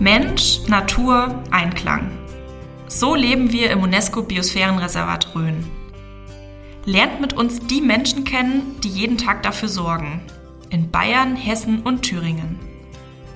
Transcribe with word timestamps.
Mensch, 0.00 0.60
Natur, 0.68 1.42
Einklang. 1.50 2.12
So 2.86 3.16
leben 3.16 3.50
wir 3.50 3.72
im 3.72 3.82
UNESCO 3.82 4.22
Biosphärenreservat 4.22 5.34
Rhön. 5.34 5.66
Lernt 6.84 7.20
mit 7.20 7.32
uns 7.32 7.58
die 7.66 7.80
Menschen 7.80 8.22
kennen, 8.22 8.76
die 8.84 8.90
jeden 8.90 9.18
Tag 9.18 9.42
dafür 9.42 9.68
sorgen. 9.68 10.20
In 10.70 10.92
Bayern, 10.92 11.34
Hessen 11.34 11.82
und 11.82 12.02
Thüringen. 12.02 12.60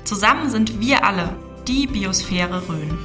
Zusammen 0.04 0.50
sind 0.50 0.80
wir 0.80 1.04
alle 1.04 1.30
die 1.66 1.88
Biosphäre 1.88 2.62
Rhön. 2.68 2.96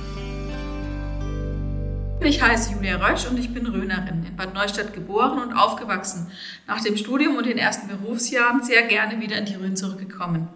Ich 2.21 2.39
heiße 2.39 2.73
Julia 2.73 2.97
Rösch 2.97 3.25
und 3.25 3.39
ich 3.39 3.51
bin 3.51 3.65
Rhönerin, 3.65 4.23
in 4.27 4.35
Bad 4.35 4.53
Neustadt 4.53 4.93
geboren 4.93 5.39
und 5.39 5.53
aufgewachsen. 5.53 6.31
Nach 6.67 6.81
dem 6.81 6.95
Studium 6.95 7.37
und 7.37 7.47
den 7.47 7.57
ersten 7.57 7.87
Berufsjahren 7.87 8.61
sehr 8.63 8.83
gerne 8.83 9.19
wieder 9.19 9.39
in 9.39 9.45
die 9.45 9.55
Rhön 9.55 9.75
zurückgekommen. 9.75 10.47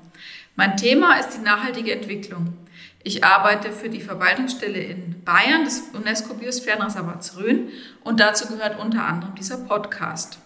Mein 0.55 0.77
Thema 0.77 1.15
ist 1.15 1.31
die 1.35 1.41
nachhaltige 1.41 1.93
Entwicklung. 1.93 2.60
Ich 3.03 3.23
arbeite 3.23 3.71
für 3.71 3.89
die 3.89 4.01
Verwaltungsstelle 4.01 4.79
in 4.79 5.23
Bayern 5.23 5.63
des 5.63 5.83
UNESCO 5.93 6.35
Biosphärenreservats 6.35 7.37
Rhön 7.37 7.69
und 8.03 8.19
dazu 8.19 8.47
gehört 8.47 8.79
unter 8.79 9.05
anderem 9.05 9.33
dieser 9.35 9.57
Podcast. 9.57 10.37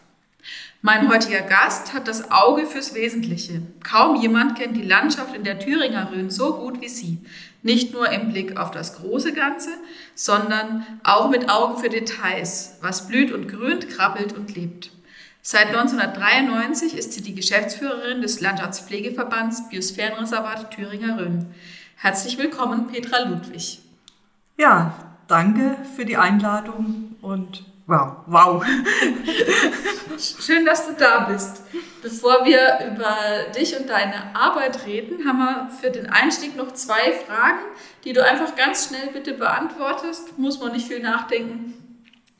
Mein 0.81 1.09
heutiger 1.09 1.41
Gast 1.41 1.93
hat 1.93 2.07
das 2.07 2.31
Auge 2.31 2.65
fürs 2.67 2.93
Wesentliche. 2.93 3.61
Kaum 3.83 4.21
jemand 4.21 4.57
kennt 4.57 4.77
die 4.77 4.83
Landschaft 4.83 5.35
in 5.35 5.43
der 5.43 5.59
Thüringer 5.59 6.11
Rhön 6.11 6.29
so 6.29 6.53
gut 6.53 6.79
wie 6.79 6.89
sie. 6.89 7.17
Nicht 7.63 7.91
nur 7.93 8.09
im 8.11 8.31
Blick 8.31 8.57
auf 8.57 8.69
das 8.69 8.95
große 8.97 9.33
Ganze, 9.33 9.71
sondern 10.13 10.85
auch 11.03 11.29
mit 11.29 11.49
Augen 11.49 11.79
für 11.79 11.89
Details, 11.89 12.77
was 12.81 13.07
blüht 13.07 13.31
und 13.31 13.47
grünt, 13.47 13.89
krabbelt 13.89 14.33
und 14.33 14.55
lebt. 14.55 14.91
Seit 15.41 15.67
1993 15.67 16.95
ist 16.95 17.13
sie 17.13 17.21
die 17.21 17.35
Geschäftsführerin 17.35 18.21
des 18.21 18.39
Landschaftspflegeverbands 18.39 19.69
Biosphärenreservat 19.69 20.71
Thüringer 20.71 21.17
Rhön. 21.17 21.47
Herzlich 21.97 22.37
willkommen, 22.37 22.87
Petra 22.87 23.19
Ludwig. 23.19 23.79
Ja, 24.57 24.93
danke 25.27 25.77
für 25.95 26.05
die 26.05 26.17
Einladung 26.17 27.15
und 27.21 27.63
wow, 27.87 28.17
wow. 28.27 28.65
Schön, 30.17 30.65
dass 30.65 30.87
du 30.87 30.93
da 30.93 31.21
bist. 31.21 31.63
Bevor 32.03 32.45
wir 32.45 32.85
über 32.85 33.15
dich 33.57 33.79
und 33.79 33.89
deine 33.89 34.35
Arbeit 34.35 34.85
reden, 34.85 35.25
haben 35.25 35.39
wir 35.39 35.69
für 35.69 35.89
den 35.89 36.07
Einstieg 36.07 36.55
noch 36.57 36.73
zwei 36.73 37.13
Fragen, 37.25 37.63
die 38.03 38.13
du 38.13 38.23
einfach 38.23 38.55
ganz 38.55 38.87
schnell 38.87 39.07
bitte 39.13 39.33
beantwortest. 39.33 40.37
Muss 40.37 40.59
man 40.59 40.73
nicht 40.73 40.87
viel 40.87 41.01
nachdenken. 41.01 41.73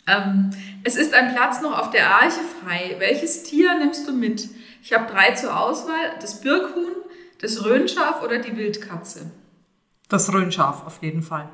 Ähm, 0.06 0.52
es 0.84 0.96
ist 0.96 1.14
ein 1.14 1.34
Platz 1.34 1.62
noch 1.62 1.80
auf 1.80 1.90
der 1.92 2.10
Arche 2.10 2.42
frei. 2.62 2.98
Welches 3.00 3.44
Tier 3.44 3.74
nimmst 3.76 4.08
du 4.08 4.12
mit? 4.12 4.50
Ich 4.84 4.94
habe 4.94 5.12
drei 5.12 5.32
zur 5.32 5.58
Auswahl: 5.58 6.14
das 6.20 6.42
Birkhuhn, 6.42 6.94
das 7.42 7.64
Röhnschaf 7.66 8.22
oder 8.22 8.38
die 8.38 8.56
Wildkatze. 8.56 9.32
Das 10.10 10.32
Rhönschaf 10.34 10.86
auf 10.86 11.02
jeden 11.02 11.22
Fall. 11.22 11.50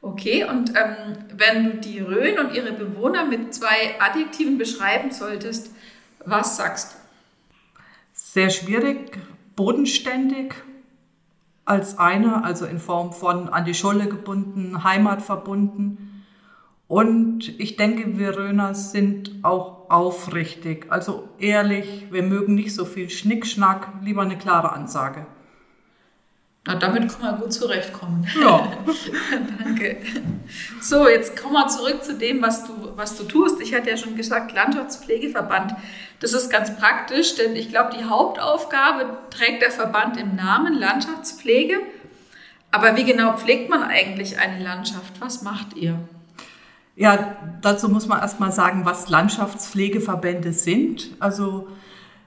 Okay, 0.00 0.44
und 0.44 0.70
ähm, 0.70 1.16
wenn 1.36 1.64
du 1.64 1.76
die 1.78 2.00
Rhön 2.00 2.38
und 2.38 2.54
ihre 2.54 2.72
Bewohner 2.72 3.24
mit 3.24 3.54
zwei 3.54 4.00
Adjektiven 4.00 4.58
beschreiben 4.58 5.12
solltest, 5.12 5.70
was 6.24 6.56
sagst 6.56 6.92
du? 6.92 6.96
Sehr 8.12 8.50
schwierig, 8.50 9.18
bodenständig 9.54 10.54
als 11.64 11.98
eine, 11.98 12.42
also 12.42 12.66
in 12.66 12.78
Form 12.78 13.12
von 13.12 13.48
an 13.48 13.64
die 13.64 13.74
Scholle 13.74 14.08
gebunden, 14.08 14.82
Heimat 14.82 15.22
verbunden. 15.22 16.24
Und 16.88 17.60
ich 17.60 17.76
denke, 17.76 18.18
wir 18.18 18.36
Röner 18.36 18.74
sind 18.74 19.30
auch 19.42 19.88
aufrichtig, 19.88 20.86
also 20.90 21.28
ehrlich. 21.38 22.08
Wir 22.10 22.22
mögen 22.22 22.54
nicht 22.54 22.74
so 22.74 22.84
viel 22.84 23.08
Schnickschnack, 23.08 23.88
lieber 24.02 24.22
eine 24.22 24.36
klare 24.36 24.72
Ansage. 24.72 25.26
Na, 26.64 26.76
damit 26.76 27.08
kann 27.10 27.22
man 27.22 27.40
gut 27.40 27.52
zurechtkommen. 27.52 28.24
Ja. 28.40 28.72
Danke. 29.64 29.96
So, 30.80 31.08
jetzt 31.08 31.36
kommen 31.36 31.54
wir 31.54 31.66
zurück 31.66 32.04
zu 32.04 32.14
dem, 32.16 32.40
was 32.40 32.64
du, 32.64 32.72
was 32.94 33.16
du 33.16 33.24
tust. 33.24 33.60
Ich 33.60 33.74
hatte 33.74 33.90
ja 33.90 33.96
schon 33.96 34.14
gesagt, 34.14 34.52
Landschaftspflegeverband. 34.52 35.74
Das 36.20 36.32
ist 36.32 36.50
ganz 36.50 36.76
praktisch, 36.76 37.34
denn 37.34 37.56
ich 37.56 37.68
glaube, 37.68 37.96
die 37.98 38.04
Hauptaufgabe 38.04 39.18
trägt 39.30 39.60
der 39.60 39.72
Verband 39.72 40.16
im 40.16 40.36
Namen 40.36 40.78
Landschaftspflege. 40.78 41.78
Aber 42.70 42.96
wie 42.96 43.04
genau 43.04 43.36
pflegt 43.36 43.68
man 43.68 43.82
eigentlich 43.82 44.38
eine 44.38 44.62
Landschaft? 44.62 45.20
Was 45.20 45.42
macht 45.42 45.76
ihr? 45.76 45.98
Ja, 46.94 47.36
dazu 47.60 47.88
muss 47.88 48.06
man 48.06 48.20
erstmal 48.20 48.52
sagen, 48.52 48.84
was 48.84 49.08
Landschaftspflegeverbände 49.08 50.52
sind. 50.52 51.10
Also 51.18 51.66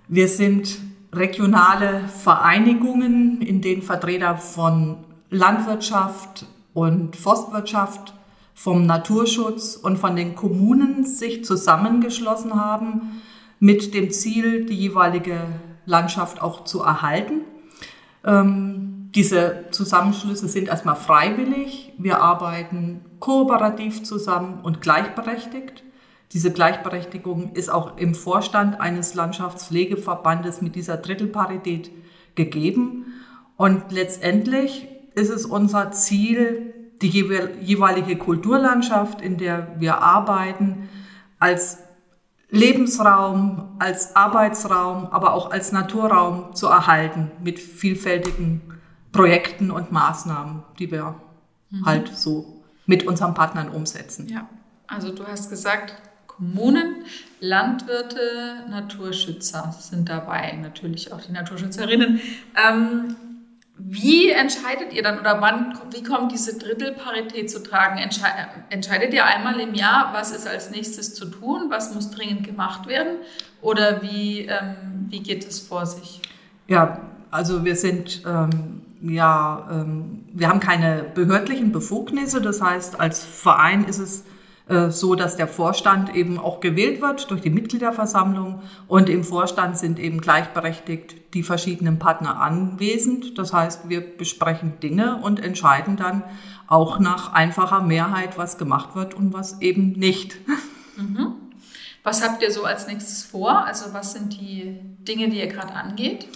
wir 0.10 0.28
sind 0.28 0.78
regionale 1.16 2.08
Vereinigungen, 2.08 3.42
in 3.42 3.62
denen 3.62 3.82
Vertreter 3.82 4.38
von 4.38 4.98
Landwirtschaft 5.30 6.46
und 6.74 7.16
Forstwirtschaft, 7.16 8.14
vom 8.58 8.86
Naturschutz 8.86 9.76
und 9.76 9.98
von 9.98 10.16
den 10.16 10.36
Kommunen 10.36 11.06
sich 11.06 11.44
zusammengeschlossen 11.44 12.56
haben 12.56 13.22
mit 13.60 13.94
dem 13.94 14.12
Ziel, 14.12 14.66
die 14.66 14.76
jeweilige 14.76 15.40
Landschaft 15.86 16.42
auch 16.42 16.64
zu 16.64 16.82
erhalten. 16.82 17.42
Ähm, 18.24 19.12
diese 19.14 19.66
Zusammenschlüsse 19.72 20.48
sind 20.48 20.68
erstmal 20.68 20.96
freiwillig. 20.96 21.94
Wir 21.98 22.22
arbeiten 22.22 23.02
kooperativ 23.20 24.04
zusammen 24.04 24.60
und 24.64 24.82
gleichberechtigt. 24.82 25.85
Diese 26.36 26.52
Gleichberechtigung 26.52 27.54
ist 27.54 27.70
auch 27.70 27.96
im 27.96 28.14
Vorstand 28.14 28.82
eines 28.82 29.14
Landschaftspflegeverbandes 29.14 30.62
mit 30.62 30.76
dieser 30.76 30.98
Drittelparität 30.98 31.90
gegeben. 32.36 33.06
Und 33.56 33.94
letztendlich 33.94 34.86
ist 35.14 35.30
es 35.30 35.46
unser 35.46 35.94
Ziel, 35.94 36.74
die 37.02 37.08
jeweilige 37.08 38.18
Kulturlandschaft, 38.18 39.22
in 39.22 39.38
der 39.38 39.80
wir 39.80 40.00
arbeiten, 40.02 40.90
als 41.40 41.78
Lebensraum, 42.50 43.78
als 43.80 44.18
Arbeitsraum, 44.18 45.08
aber 45.12 45.36
auch 45.36 45.52
als 45.52 45.72
Naturraum 45.72 46.54
zu 46.54 46.68
erhalten 46.68 47.32
mit 47.42 47.60
vielfältigen 47.60 48.60
Projekten 49.14 49.72
und 49.72 49.94
Maßnahmen, 49.94 50.64
die 50.80 50.92
wir 50.92 51.16
mhm. 51.70 51.86
halt 51.86 52.14
so 52.14 52.62
mit 52.86 53.08
unseren 53.08 53.34
Partnern 53.34 53.70
umsetzen. 53.70 54.28
Ja, 54.28 54.50
also 54.88 55.14
du 55.14 55.26
hast 55.26 55.50
gesagt, 55.50 55.96
Kommunen, 56.36 57.06
Landwirte, 57.40 58.64
Naturschützer 58.70 59.74
sind 59.80 60.10
dabei, 60.10 60.58
natürlich 60.62 61.14
auch 61.14 61.22
die 61.22 61.32
Naturschützerinnen. 61.32 62.20
Ähm, 62.56 63.16
wie 63.78 64.30
entscheidet 64.30 64.94
ihr 64.94 65.04
dann 65.04 65.20
oder 65.20 65.42
wann, 65.42 65.78
wie 65.92 66.04
kommt 66.04 66.32
diese 66.32 66.58
Drittelparität 66.58 67.52
zu 67.52 67.62
tragen? 67.62 68.00
Entsche 68.00 68.22
entscheidet 68.70 69.14
ihr 69.14 69.26
einmal 69.26 69.60
im 69.60 69.74
Jahr, 69.74 70.12
was 70.14 70.32
ist 70.32 70.48
als 70.48 70.72
nächstes 70.72 71.14
zu 71.14 71.26
tun, 71.26 71.66
was 71.70 71.94
muss 71.94 72.10
dringend 72.12 72.46
gemacht 72.46 72.88
werden 72.88 73.18
oder 73.62 74.02
wie, 74.02 74.42
ähm, 74.46 75.08
wie 75.10 75.20
geht 75.22 75.46
es 75.46 75.60
vor 75.60 75.86
sich? 75.86 76.22
Ja, 76.68 77.02
also 77.32 77.66
wir 77.66 77.76
sind 77.76 78.24
ähm, 78.26 78.82
ja, 79.02 79.68
ähm, 79.70 80.24
wir 80.34 80.48
haben 80.48 80.60
keine 80.60 81.04
behördlichen 81.14 81.72
Befugnisse, 81.72 82.42
das 82.42 82.62
heißt, 82.62 83.00
als 83.00 83.24
Verein 83.24 83.86
ist 83.86 84.00
es 84.00 84.24
so 84.90 85.14
dass 85.14 85.36
der 85.36 85.48
Vorstand 85.48 86.16
eben 86.16 86.40
auch 86.40 86.60
gewählt 86.60 87.00
wird 87.00 87.30
durch 87.30 87.42
die 87.42 87.52
Mitgliederversammlung 87.52 88.64
und 88.88 89.10
im 89.10 89.24
Vorstand 89.24 89.78
sind 89.78 90.00
eben 90.00 90.22
gleichberechtigt 90.22 91.34
die 91.36 91.44
verschiedenen 91.44 92.00
Partner 92.00 92.42
anwesend. 92.42 93.38
Das 93.38 93.54
heißt, 93.54 93.90
wir 93.90 94.02
besprechen 94.02 94.80
Dinge 94.82 95.18
und 95.18 95.40
entscheiden 95.40 95.98
dann 95.98 96.24
auch 96.66 96.98
nach 96.98 97.34
einfacher 97.34 97.82
Mehrheit, 97.82 98.40
was 98.40 98.58
gemacht 98.58 98.96
wird 98.96 99.14
und 99.14 99.34
was 99.34 99.62
eben 99.62 99.92
nicht. 99.92 100.38
Mhm. 100.98 101.36
Was 102.04 102.24
habt 102.24 102.42
ihr 102.42 102.52
so 102.52 102.64
als 102.64 102.88
nächstes 102.88 103.24
vor? 103.24 103.66
Also 103.66 103.94
was 103.94 104.14
sind 104.14 104.40
die 104.40 104.80
Dinge, 105.08 105.30
die 105.30 105.40
ihr 105.40 105.48
gerade 105.48 105.74
angeht? 105.74 106.28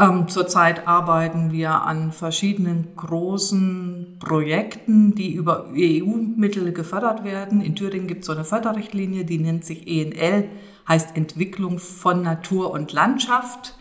Ähm, 0.00 0.28
zurzeit 0.28 0.88
arbeiten 0.88 1.52
wir 1.52 1.82
an 1.82 2.10
verschiedenen 2.10 2.96
großen 2.96 4.16
Projekten, 4.18 5.14
die 5.14 5.34
über 5.34 5.66
EU-Mittel 5.76 6.72
gefördert 6.72 7.22
werden. 7.22 7.60
In 7.60 7.76
Thüringen 7.76 8.06
gibt 8.06 8.20
es 8.20 8.26
so 8.26 8.32
eine 8.32 8.44
Förderrichtlinie, 8.44 9.26
die 9.26 9.38
nennt 9.38 9.66
sich 9.66 9.86
ENL, 9.86 10.48
heißt 10.88 11.16
Entwicklung 11.16 11.78
von 11.78 12.22
Natur 12.22 12.70
und 12.70 12.92
Landschaft. 12.94 13.76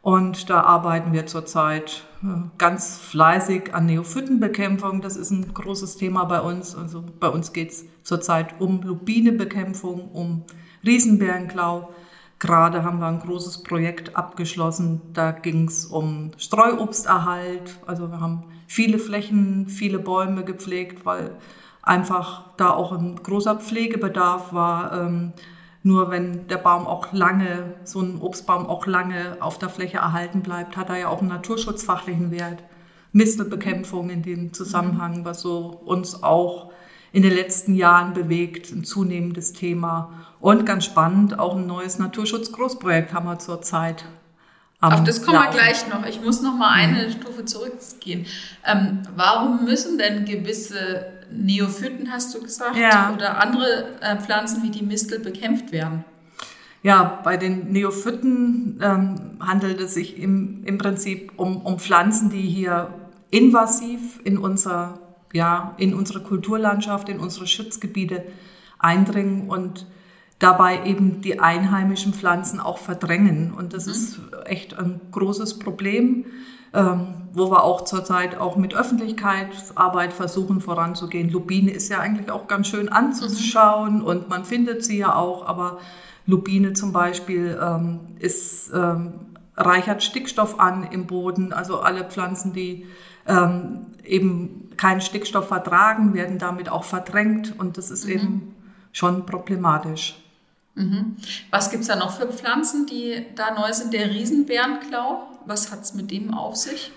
Und 0.00 0.48
da 0.48 0.62
arbeiten 0.62 1.12
wir 1.12 1.26
zurzeit 1.26 2.04
äh, 2.22 2.28
ganz 2.56 2.96
fleißig 2.96 3.74
an 3.74 3.84
Neophytenbekämpfung. 3.84 5.02
Das 5.02 5.16
ist 5.16 5.30
ein 5.30 5.52
großes 5.52 5.98
Thema 5.98 6.24
bei 6.24 6.40
uns. 6.40 6.74
Also 6.74 7.04
bei 7.20 7.28
uns 7.28 7.52
geht 7.52 7.72
es 7.72 7.84
zurzeit 8.02 8.58
um 8.62 8.80
Lupinebekämpfung, 8.80 10.10
um 10.10 10.44
Riesenbärenklau. 10.86 11.90
Gerade 12.40 12.84
haben 12.84 13.00
wir 13.00 13.06
ein 13.06 13.20
großes 13.20 13.62
Projekt 13.62 14.16
abgeschlossen. 14.16 15.02
Da 15.12 15.30
ging 15.30 15.68
es 15.68 15.84
um 15.84 16.32
Streuobsterhalt. 16.38 17.78
Also 17.86 18.10
wir 18.10 18.18
haben 18.18 18.44
viele 18.66 18.98
Flächen, 18.98 19.68
viele 19.68 19.98
Bäume 19.98 20.42
gepflegt, 20.42 21.04
weil 21.04 21.36
einfach 21.82 22.44
da 22.56 22.70
auch 22.70 22.92
ein 22.92 23.16
großer 23.22 23.56
Pflegebedarf 23.56 24.54
war. 24.54 25.02
Ähm, 25.02 25.34
nur 25.82 26.10
wenn 26.10 26.48
der 26.48 26.56
Baum 26.56 26.86
auch 26.86 27.12
lange, 27.12 27.74
so 27.84 28.00
ein 28.00 28.18
Obstbaum 28.20 28.66
auch 28.66 28.86
lange 28.86 29.36
auf 29.40 29.58
der 29.58 29.68
Fläche 29.68 29.98
erhalten 29.98 30.40
bleibt, 30.40 30.78
hat 30.78 30.88
er 30.88 30.96
ja 30.96 31.08
auch 31.08 31.20
einen 31.20 31.28
naturschutzfachlichen 31.28 32.30
Wert. 32.30 32.62
Mistelbekämpfung 33.12 34.08
in 34.08 34.22
dem 34.22 34.52
Zusammenhang, 34.54 35.26
was 35.26 35.42
so 35.42 35.80
uns 35.84 36.22
auch 36.22 36.70
in 37.12 37.22
den 37.22 37.34
letzten 37.34 37.74
Jahren 37.74 38.14
bewegt, 38.14 38.70
ein 38.72 38.84
zunehmendes 38.84 39.52
Thema. 39.52 40.12
Und 40.40 40.64
ganz 40.64 40.84
spannend, 40.84 41.38
auch 41.38 41.56
ein 41.56 41.66
neues 41.66 41.98
Naturschutz-Großprojekt 41.98 43.12
haben 43.12 43.26
wir 43.26 43.38
zurzeit. 43.38 44.04
Auf 44.80 45.04
das 45.04 45.22
kommen 45.22 45.38
wir 45.38 45.50
gleich 45.50 45.86
noch. 45.88 46.06
Ich 46.06 46.22
muss 46.22 46.40
noch 46.40 46.56
mal 46.56 46.70
eine 46.70 47.08
mhm. 47.08 47.12
Stufe 47.12 47.44
zurückgehen. 47.44 48.24
Ähm, 48.66 49.02
warum 49.14 49.64
müssen 49.64 49.98
denn 49.98 50.24
gewisse 50.24 51.04
Neophyten, 51.30 52.10
hast 52.10 52.34
du 52.34 52.40
gesagt, 52.40 52.76
ja. 52.76 53.12
oder 53.14 53.38
andere 53.40 54.00
äh, 54.00 54.16
Pflanzen 54.16 54.62
wie 54.62 54.70
die 54.70 54.82
Mistel 54.82 55.18
bekämpft 55.18 55.70
werden? 55.70 56.04
Ja, 56.82 57.20
bei 57.22 57.36
den 57.36 57.72
Neophyten 57.72 58.80
ähm, 58.82 59.36
handelt 59.38 59.80
es 59.80 59.94
sich 59.94 60.18
im, 60.18 60.64
im 60.64 60.78
Prinzip 60.78 61.32
um, 61.36 61.58
um 61.58 61.78
Pflanzen, 61.78 62.30
die 62.30 62.40
hier 62.40 62.94
invasiv 63.30 64.18
in 64.24 64.38
unser, 64.38 64.98
ja, 65.32 65.74
in 65.78 65.94
unsere 65.94 66.20
Kulturlandschaft, 66.20 67.08
in 67.08 67.20
unsere 67.20 67.46
Schutzgebiete 67.46 68.24
eindringen 68.78 69.48
und 69.48 69.86
dabei 70.38 70.84
eben 70.86 71.20
die 71.20 71.38
einheimischen 71.38 72.14
Pflanzen 72.14 72.60
auch 72.60 72.78
verdrängen. 72.78 73.52
Und 73.52 73.72
das 73.74 73.86
mhm. 73.86 73.92
ist 73.92 74.20
echt 74.46 74.78
ein 74.78 75.00
großes 75.12 75.58
Problem, 75.58 76.24
ähm, 76.72 77.14
wo 77.32 77.50
wir 77.50 77.62
auch 77.62 77.82
zurzeit 77.82 78.38
auch 78.38 78.56
mit 78.56 78.74
Öffentlichkeitsarbeit 78.74 80.12
versuchen 80.12 80.60
voranzugehen. 80.60 81.30
Lupine 81.30 81.70
ist 81.70 81.88
ja 81.88 82.00
eigentlich 82.00 82.30
auch 82.30 82.48
ganz 82.48 82.68
schön 82.68 82.88
anzuschauen 82.88 83.98
mhm. 83.98 84.04
und 84.04 84.28
man 84.28 84.44
findet 84.44 84.84
sie 84.84 84.98
ja 84.98 85.14
auch, 85.14 85.46
aber 85.46 85.78
Lupine 86.26 86.72
zum 86.72 86.92
Beispiel 86.92 87.58
ähm, 87.60 88.00
ist, 88.18 88.70
ähm, 88.72 89.12
reichert 89.56 90.02
Stickstoff 90.02 90.58
an 90.58 90.84
im 90.90 91.06
Boden. 91.06 91.52
Also 91.52 91.80
alle 91.80 92.04
Pflanzen, 92.04 92.52
die 92.52 92.86
ähm, 93.26 93.86
eben 94.04 94.70
keinen 94.76 95.00
Stickstoff 95.00 95.48
vertragen, 95.48 96.14
werden 96.14 96.38
damit 96.38 96.68
auch 96.68 96.84
verdrängt 96.84 97.58
und 97.58 97.76
das 97.78 97.90
ist 97.90 98.06
mhm. 98.06 98.12
eben 98.12 98.54
schon 98.92 99.26
problematisch. 99.26 100.16
Mhm. 100.74 101.16
Was 101.50 101.70
gibt 101.70 101.82
es 101.82 101.88
da 101.88 101.96
noch 101.96 102.12
für 102.12 102.28
Pflanzen, 102.28 102.86
die 102.86 103.26
da 103.34 103.54
neu 103.54 103.72
sind? 103.72 103.92
Der 103.92 104.10
Riesenbärenklau, 104.10 105.28
was 105.46 105.70
hat 105.70 105.82
es 105.82 105.94
mit 105.94 106.10
dem 106.10 106.32
auf 106.32 106.56
sich? 106.56 106.92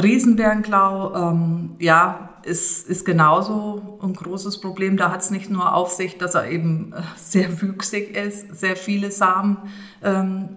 Riesenbärenklau, 0.00 1.14
ähm, 1.14 1.76
ja, 1.78 2.30
ist, 2.44 2.88
ist 2.88 3.04
genauso 3.04 3.98
ein 4.02 4.14
großes 4.14 4.60
Problem. 4.60 4.96
Da 4.96 5.10
hat 5.10 5.20
es 5.20 5.30
nicht 5.30 5.50
nur 5.50 5.74
auf 5.74 5.92
sich, 5.92 6.18
dass 6.18 6.34
er 6.34 6.48
eben 6.50 6.92
äh, 6.92 7.02
sehr 7.16 7.60
wüchsig 7.60 8.16
ist, 8.16 8.54
sehr 8.58 8.76
viele 8.76 9.10
Samen 9.10 9.58
ähm, 10.02 10.48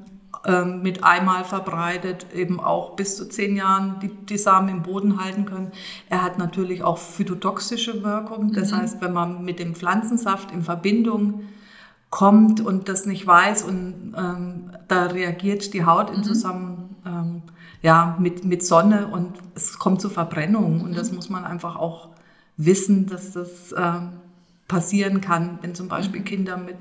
ähm, 0.46 0.82
mit 0.82 1.04
einmal 1.04 1.44
verbreitet, 1.44 2.28
eben 2.34 2.60
auch 2.60 2.96
bis 2.96 3.16
zu 3.18 3.28
zehn 3.28 3.56
Jahren 3.56 4.00
die, 4.02 4.10
die 4.10 4.38
Samen 4.38 4.70
im 4.70 4.84
Boden 4.84 5.24
halten 5.24 5.46
können. 5.46 5.72
Er 6.10 6.24
hat 6.24 6.38
natürlich 6.38 6.84
auch 6.84 6.98
phytotoxische 6.98 8.04
Wirkung. 8.04 8.54
Das 8.54 8.72
mhm. 8.72 8.78
heißt, 8.78 9.02
wenn 9.02 9.14
man 9.14 9.44
mit 9.44 9.60
dem 9.60 9.76
Pflanzensaft 9.76 10.52
in 10.52 10.62
Verbindung 10.62 11.42
kommt 12.10 12.62
und 12.62 12.88
das 12.88 13.06
nicht 13.06 13.26
weiß 13.26 13.64
und 13.64 14.14
ähm, 14.18 14.72
da 14.88 15.08
reagiert 15.08 15.74
die 15.74 15.86
Haut 15.86 16.10
in 16.10 16.20
mhm. 16.20 16.24
zusammen 16.24 16.96
ähm, 17.06 17.42
ja, 17.82 18.16
mit, 18.20 18.46
mit 18.46 18.66
Sonne 18.66 19.08
und 19.08 19.34
es 19.54 19.78
kommt 19.78 20.02
zu 20.02 20.10
Verbrennung 20.10 20.82
und 20.82 20.98
das 20.98 21.10
mhm. 21.10 21.18
muss 21.18 21.30
man 21.30 21.44
einfach 21.44 21.76
auch 21.76 22.10
wissen, 22.58 23.08
dass 23.08 23.34
das 23.34 23.76
ähm, 23.78 24.14
passieren 24.68 25.22
kann, 25.22 25.60
wenn 25.62 25.76
zum 25.76 25.88
Beispiel 25.88 26.22
mhm. 26.22 26.26
Kinder 26.26 26.58
mit, 26.58 26.78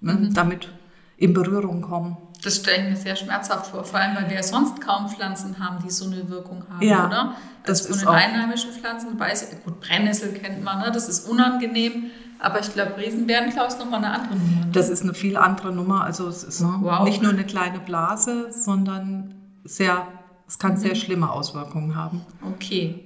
ne, 0.00 0.14
mhm. 0.14 0.34
damit 0.34 0.72
in 1.16 1.32
Berührung 1.32 1.80
kommen. 1.80 2.16
Das 2.44 2.56
stelle 2.56 2.84
ich 2.84 2.90
mir 2.90 2.96
sehr 2.96 3.16
schmerzhaft 3.16 3.70
vor, 3.70 3.84
vor 3.84 3.98
allem 3.98 4.14
weil 4.16 4.28
wir 4.28 4.36
ja 4.36 4.42
sonst 4.42 4.80
kaum 4.80 5.08
Pflanzen 5.08 5.58
haben, 5.58 5.82
die 5.82 5.90
so 5.90 6.04
eine 6.04 6.28
Wirkung 6.28 6.62
haben, 6.70 6.86
ja, 6.86 7.06
oder? 7.06 7.34
Das, 7.64 7.86
das 7.86 8.02
von 8.02 8.14
den 8.14 8.22
einheimischen 8.22 8.70
Pflanzen, 8.72 9.18
weiß, 9.18 9.48
gut, 9.64 9.80
Brennnessel 9.80 10.34
kennt 10.34 10.62
man, 10.62 10.80
ne? 10.80 10.92
das 10.92 11.08
ist 11.08 11.26
unangenehm, 11.26 12.10
aber 12.38 12.60
ich 12.60 12.70
glaube, 12.72 12.98
Riesenbärenklau 12.98 13.66
ist 13.66 13.78
nochmal 13.78 14.04
eine 14.04 14.12
andere 14.12 14.36
Nummer. 14.36 14.66
Ne? 14.66 14.72
Das 14.72 14.90
ist 14.90 15.02
eine 15.02 15.14
viel 15.14 15.38
andere 15.38 15.72
Nummer. 15.72 16.04
Also 16.04 16.28
es 16.28 16.44
ist 16.44 16.62
wow. 16.62 17.04
nicht 17.04 17.22
nur 17.22 17.32
eine 17.32 17.44
kleine 17.44 17.78
Blase, 17.78 18.52
sondern 18.52 19.34
sehr, 19.64 20.06
es 20.46 20.58
kann 20.58 20.72
mhm. 20.72 20.78
sehr 20.78 20.94
schlimme 20.94 21.30
Auswirkungen 21.30 21.94
haben. 21.94 22.20
Okay. 22.54 23.02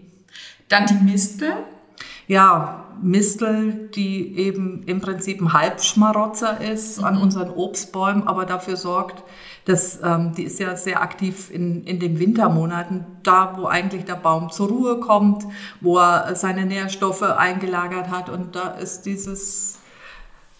Dann 0.69 0.87
die 0.87 0.94
Mistel. 0.94 1.52
Ja, 2.26 2.84
Mistel, 3.03 3.91
die 3.95 4.37
eben 4.37 4.83
im 4.85 5.00
Prinzip 5.00 5.41
ein 5.41 5.53
Halbschmarotzer 5.53 6.61
ist 6.61 6.99
mhm. 6.99 7.05
an 7.05 7.23
unseren 7.23 7.50
Obstbäumen, 7.50 8.27
aber 8.27 8.45
dafür 8.45 8.77
sorgt, 8.77 9.23
dass 9.65 10.00
ähm, 10.03 10.33
die 10.37 10.45
ist 10.45 10.59
ja 10.61 10.77
sehr 10.77 11.03
aktiv 11.03 11.50
in, 11.53 11.85
in 11.85 12.00
den 12.00 12.19
Wintermonaten, 12.19 13.06
da 13.23 13.56
wo 13.56 13.67
eigentlich 13.67 14.05
der 14.05 14.15
Baum 14.15 14.50
zur 14.50 14.69
Ruhe 14.69 15.00
kommt, 15.00 15.45
wo 15.81 15.99
er 15.99 16.35
seine 16.35 16.65
Nährstoffe 16.65 17.23
eingelagert 17.23 18.11
hat 18.11 18.31
und 18.31 18.56
da 18.56 18.71
ist 18.71 19.03
dieses 19.03 19.78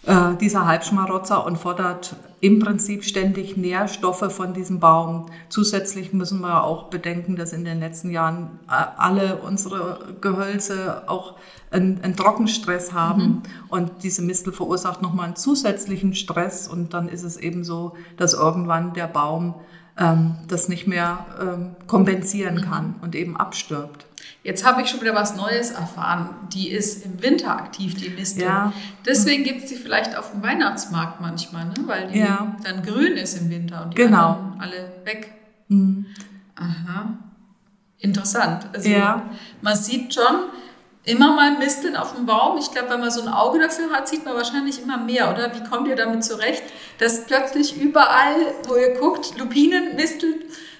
äh, 0.05 0.35
dieser 0.39 0.65
Halbschmarotzer 0.65 1.45
und 1.45 1.57
fordert 1.57 2.15
im 2.41 2.59
Prinzip 2.59 3.03
ständig 3.03 3.57
Nährstoffe 3.57 4.31
von 4.31 4.53
diesem 4.53 4.79
Baum. 4.79 5.25
Zusätzlich 5.49 6.13
müssen 6.13 6.39
wir 6.39 6.63
auch 6.63 6.85
bedenken, 6.85 7.35
dass 7.35 7.51
in 7.51 7.65
den 7.65 7.79
letzten 7.79 8.09
Jahren 8.09 8.59
äh, 8.69 8.85
alle 8.97 9.37
unsere 9.37 10.15
Gehölze 10.21 11.03
auch 11.07 11.35
einen, 11.69 12.01
einen 12.01 12.15
Trockenstress 12.15 12.93
haben 12.93 13.23
mhm. 13.23 13.43
und 13.67 13.91
diese 14.03 14.21
Mistel 14.21 14.53
verursacht 14.53 15.01
nochmal 15.01 15.25
einen 15.25 15.35
zusätzlichen 15.35 16.15
Stress 16.15 16.67
und 16.67 16.93
dann 16.93 17.09
ist 17.09 17.23
es 17.23 17.35
eben 17.35 17.63
so, 17.63 17.93
dass 18.15 18.33
irgendwann 18.33 18.93
der 18.93 19.07
Baum 19.07 19.55
ähm, 19.97 20.37
das 20.47 20.69
nicht 20.69 20.87
mehr 20.87 21.25
ähm, 21.41 21.75
kompensieren 21.87 22.55
mhm. 22.55 22.61
kann 22.61 22.95
und 23.01 23.15
eben 23.15 23.35
abstirbt. 23.35 24.05
Jetzt 24.41 24.65
habe 24.65 24.81
ich 24.81 24.89
schon 24.89 25.01
wieder 25.01 25.13
was 25.13 25.35
Neues 25.35 25.71
erfahren. 25.71 26.29
Die 26.53 26.69
ist 26.69 27.05
im 27.05 27.21
Winter 27.21 27.51
aktiv, 27.51 27.95
die 27.95 28.09
Mistel. 28.09 28.43
Ja. 28.43 28.71
Deswegen 29.05 29.43
gibt 29.43 29.63
es 29.63 29.69
die 29.69 29.75
vielleicht 29.75 30.17
auf 30.17 30.31
dem 30.31 30.41
Weihnachtsmarkt 30.41 31.19
manchmal, 31.19 31.65
ne? 31.65 31.73
weil 31.85 32.07
die 32.07 32.19
ja. 32.19 32.55
dann 32.63 32.81
grün 32.81 33.17
ist 33.17 33.37
im 33.39 33.49
Winter 33.49 33.83
und 33.83 33.91
die 33.91 33.95
genau. 33.95 34.53
alle 34.59 34.93
weg. 35.03 35.33
Mhm. 35.67 36.05
Aha. 36.55 37.17
Interessant. 37.97 38.69
Also 38.73 38.87
ja. 38.87 39.29
man 39.61 39.75
sieht 39.75 40.13
schon 40.13 40.49
immer 41.03 41.35
mal 41.35 41.57
Misteln 41.57 41.97
auf 41.97 42.15
dem 42.15 42.25
Baum. 42.25 42.57
Ich 42.59 42.71
glaube, 42.71 42.91
wenn 42.91 43.01
man 43.01 43.11
so 43.11 43.21
ein 43.21 43.27
Auge 43.27 43.59
dafür 43.59 43.89
hat, 43.91 44.07
sieht 44.07 44.23
man 44.23 44.35
wahrscheinlich 44.35 44.81
immer 44.81 44.97
mehr, 44.97 45.31
oder? 45.31 45.53
Wie 45.53 45.67
kommt 45.67 45.87
ihr 45.87 45.95
damit 45.97 46.23
zurecht, 46.23 46.63
dass 46.97 47.25
plötzlich 47.25 47.81
überall, 47.81 48.35
wo 48.67 48.75
ihr 48.75 48.93
guckt, 48.99 49.37
Lupinen, 49.37 49.95
Misteln 49.95 50.35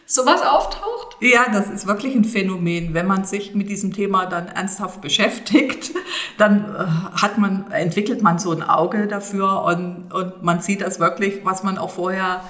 sowas 0.10 0.42
auftaucht? 0.42 1.18
Ja, 1.22 1.46
das 1.54 1.70
ist 1.70 1.86
wirklich 1.86 2.16
ein 2.16 2.26
Phänomen. 2.26 2.94
Wenn 2.94 3.06
man 3.06 3.26
sich 3.26 3.54
mit 3.54 3.70
diesem 3.70 3.94
Thema 3.94 4.26
dann 4.26 4.48
ernsthaft 4.48 5.02
beschäftigt, 5.02 5.92
dann 6.38 6.76
äh, 6.76 7.22
hat 7.22 7.38
man, 7.38 7.70
entwickelt 7.72 8.24
man 8.24 8.40
so 8.40 8.52
ein 8.52 8.64
Auge 8.64 9.08
dafür 9.08 9.64
und, 9.64 10.12
und 10.12 10.44
man 10.44 10.62
sieht 10.62 10.82
das 10.82 11.00
wirklich, 11.00 11.46
was 11.46 11.64
man 11.64 11.78
auch 11.78 11.92
vorher 11.92 12.42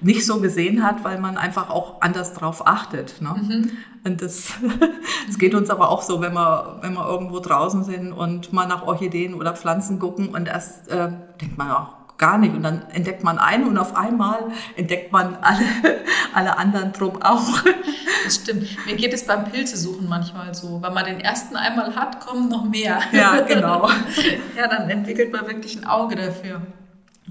nicht 0.00 0.26
so 0.26 0.40
gesehen 0.40 0.82
hat, 0.82 1.04
weil 1.04 1.20
man 1.20 1.38
einfach 1.38 1.70
auch 1.70 2.02
anders 2.02 2.34
drauf 2.34 2.66
achtet. 2.66 3.22
Ne? 3.22 3.34
Mhm. 3.40 3.70
Und 4.04 4.20
das, 4.20 4.52
das 5.28 5.38
geht 5.38 5.54
uns 5.54 5.70
aber 5.70 5.90
auch 5.90 6.02
so, 6.02 6.20
wenn 6.20 6.34
wir, 6.34 6.78
wenn 6.80 6.94
wir 6.94 7.06
irgendwo 7.06 7.38
draußen 7.38 7.84
sind 7.84 8.12
und 8.12 8.52
mal 8.52 8.66
nach 8.66 8.86
Orchideen 8.86 9.34
oder 9.34 9.54
Pflanzen 9.54 10.00
gucken 10.00 10.30
und 10.30 10.48
erst 10.48 10.88
äh, 10.88 11.10
denkt 11.40 11.56
man 11.56 11.70
auch, 11.70 12.03
gar 12.24 12.38
nicht. 12.38 12.54
Und 12.54 12.62
dann 12.62 12.82
entdeckt 12.90 13.22
man 13.22 13.38
einen 13.38 13.66
und 13.68 13.76
auf 13.76 13.94
einmal 13.94 14.50
entdeckt 14.76 15.12
man 15.12 15.36
alle, 15.42 15.64
alle 16.34 16.56
anderen 16.56 16.92
drum 16.92 17.20
auch. 17.22 17.62
Das 18.24 18.36
stimmt. 18.36 18.66
Mir 18.86 18.96
geht 18.96 19.12
es 19.12 19.26
beim 19.26 19.44
Pilzesuchen 19.44 20.08
manchmal 20.08 20.54
so. 20.54 20.80
Wenn 20.80 20.94
man 20.94 21.04
den 21.04 21.20
ersten 21.20 21.54
einmal 21.54 21.94
hat, 21.94 22.20
kommen 22.20 22.48
noch 22.48 22.64
mehr. 22.64 22.98
Ja, 23.12 23.40
genau. 23.40 23.90
ja, 24.56 24.68
dann 24.68 24.88
entwickelt 24.88 25.32
man 25.32 25.46
wirklich 25.46 25.76
ein 25.76 25.86
Auge 25.86 26.16
dafür. 26.16 26.62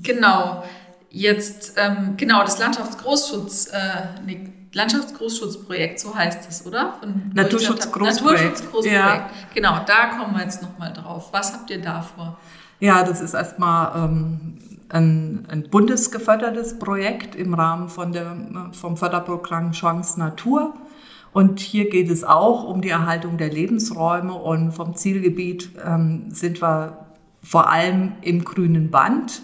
Genau. 0.04 0.64
Jetzt, 1.10 1.74
ähm, 1.78 2.14
genau, 2.16 2.42
das 2.44 2.60
Landschaftsgroßschutz, 2.60 3.68
äh, 3.74 3.78
nee, 4.26 4.50
Landschaftsgroßschutzprojekt, 4.74 6.00
so 6.00 6.16
heißt 6.16 6.50
es, 6.50 6.66
oder? 6.66 7.00
Naturschutzgroßprojekt. 7.34 8.22
Naturschutzgroßprojekt. 8.22 8.94
Ja. 8.94 9.30
Genau, 9.54 9.80
da 9.86 10.18
kommen 10.18 10.36
wir 10.36 10.44
jetzt 10.44 10.62
nochmal 10.62 10.94
drauf. 10.94 11.30
Was 11.32 11.54
habt 11.54 11.70
ihr 11.72 11.82
da 11.82 12.02
vor? 12.02 12.38
Ja, 12.80 13.04
das 13.04 13.22
ist 13.22 13.34
erstmal 13.34 13.96
ähm, 13.96 14.58
ein, 14.94 15.48
ein 15.50 15.64
bundesgefördertes 15.70 16.78
Projekt 16.78 17.36
im 17.36 17.56
Rahmen 17.56 17.90
von 17.90 18.12
der, 18.12 18.38
vom 18.74 18.96
Förderprogramm 18.96 19.72
Chance 19.72 20.20
Natur. 20.20 20.74
Und 21.34 21.60
hier 21.60 21.90
geht 21.90 22.12
es 22.12 22.24
auch 22.24 22.64
um 22.64 22.82
die 22.82 22.90
Erhaltung 22.90 23.38
der 23.38 23.50
Lebensräume 23.50 24.36
und 24.36 24.72
vom 24.72 24.96
Zielgebiet 24.96 25.72
ähm, 25.84 26.26
sind 26.30 26.62
wir 26.62 27.08
vor 27.42 27.72
allem 27.72 28.14
im 28.22 28.44
grünen 28.44 28.92
Band. 28.92 29.42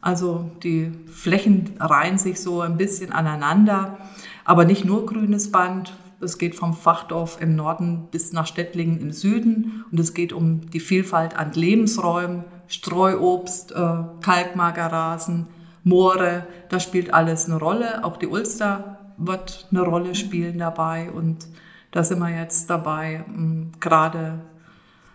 Also 0.00 0.50
die 0.62 0.92
Flächen 1.12 1.72
reihen 1.80 2.16
sich 2.16 2.40
so 2.40 2.60
ein 2.60 2.76
bisschen 2.76 3.10
aneinander, 3.10 3.98
aber 4.44 4.64
nicht 4.64 4.84
nur 4.84 5.04
grünes 5.04 5.50
Band. 5.50 5.94
Es 6.20 6.38
geht 6.38 6.54
vom 6.54 6.74
Fachdorf 6.74 7.38
im 7.40 7.56
Norden 7.56 8.06
bis 8.12 8.32
nach 8.32 8.46
Stettlingen 8.46 9.00
im 9.00 9.10
Süden 9.10 9.84
und 9.90 9.98
es 9.98 10.14
geht 10.14 10.32
um 10.32 10.70
die 10.70 10.78
Vielfalt 10.78 11.36
an 11.36 11.52
Lebensräumen, 11.52 12.44
Streuobst, 12.68 13.72
äh, 13.72 13.96
Kalkmagerrasen, 14.20 15.46
Moore, 15.84 16.46
das 16.68 16.82
spielt 16.82 17.12
alles 17.12 17.46
eine 17.46 17.58
Rolle. 17.58 18.04
Auch 18.04 18.16
die 18.16 18.28
Ulster 18.28 18.98
wird 19.16 19.68
eine 19.70 19.82
Rolle 19.82 20.14
spielen 20.14 20.58
dabei 20.58 21.10
und 21.10 21.46
Da 21.92 22.02
sind 22.02 22.18
wir 22.18 22.30
jetzt 22.30 22.68
dabei. 22.70 23.24
Ähm, 23.28 23.70
gerade 23.78 24.40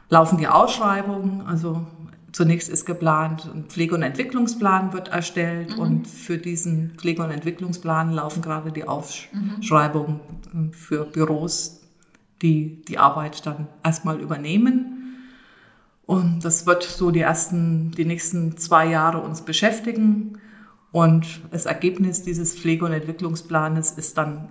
laufen 0.10 0.38
die 0.38 0.48
Ausschreibungen. 0.48 1.42
Also 1.46 1.86
zunächst 2.32 2.70
ist 2.70 2.86
geplant, 2.86 3.50
ein 3.54 3.66
Pflege- 3.66 3.96
und 3.96 4.04
Entwicklungsplan 4.04 4.94
wird 4.94 5.10
erstellt. 5.10 5.75
Mhm. 5.75 5.80
Und 5.80 6.08
für 6.08 6.38
diesen 6.38 6.92
Pflege- 6.98 7.24
und 7.24 7.32
Entwicklungsplan 7.32 8.13
laufen 8.13 8.42
gerade 8.42 8.72
die 8.72 8.88
Ausschreibungen 8.88 10.20
mhm. 10.54 10.72
für 10.72 11.04
Büros, 11.04 11.82
die 12.42 12.84
die 12.88 13.00
Arbeit 13.00 13.46
dann 13.46 13.68
erstmal 13.84 14.22
übernehmen. 14.22 14.94
Und 16.08 16.46
das 16.46 16.66
wird 16.66 16.84
so 16.84 17.12
die 17.12 17.20
ersten, 17.20 17.92
die 17.92 18.06
nächsten 18.06 18.58
zwei 18.58 18.88
Jahre 18.88 19.20
uns 19.20 19.42
beschäftigen. 19.42 20.40
Und 20.92 21.42
das 21.52 21.66
Ergebnis 21.66 22.24
dieses 22.24 22.58
Pflege- 22.58 22.86
und 22.86 22.94
Entwicklungsplanes 22.94 23.92
ist 23.92 24.18
dann 24.18 24.48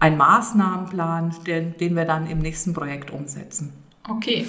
ein 0.00 0.16
Maßnahmenplan, 0.16 1.36
den, 1.46 1.76
den 1.76 1.94
wir 1.94 2.04
dann 2.04 2.26
im 2.26 2.40
nächsten 2.40 2.74
Projekt 2.74 3.12
umsetzen. 3.12 3.72
Okay. 4.10 4.46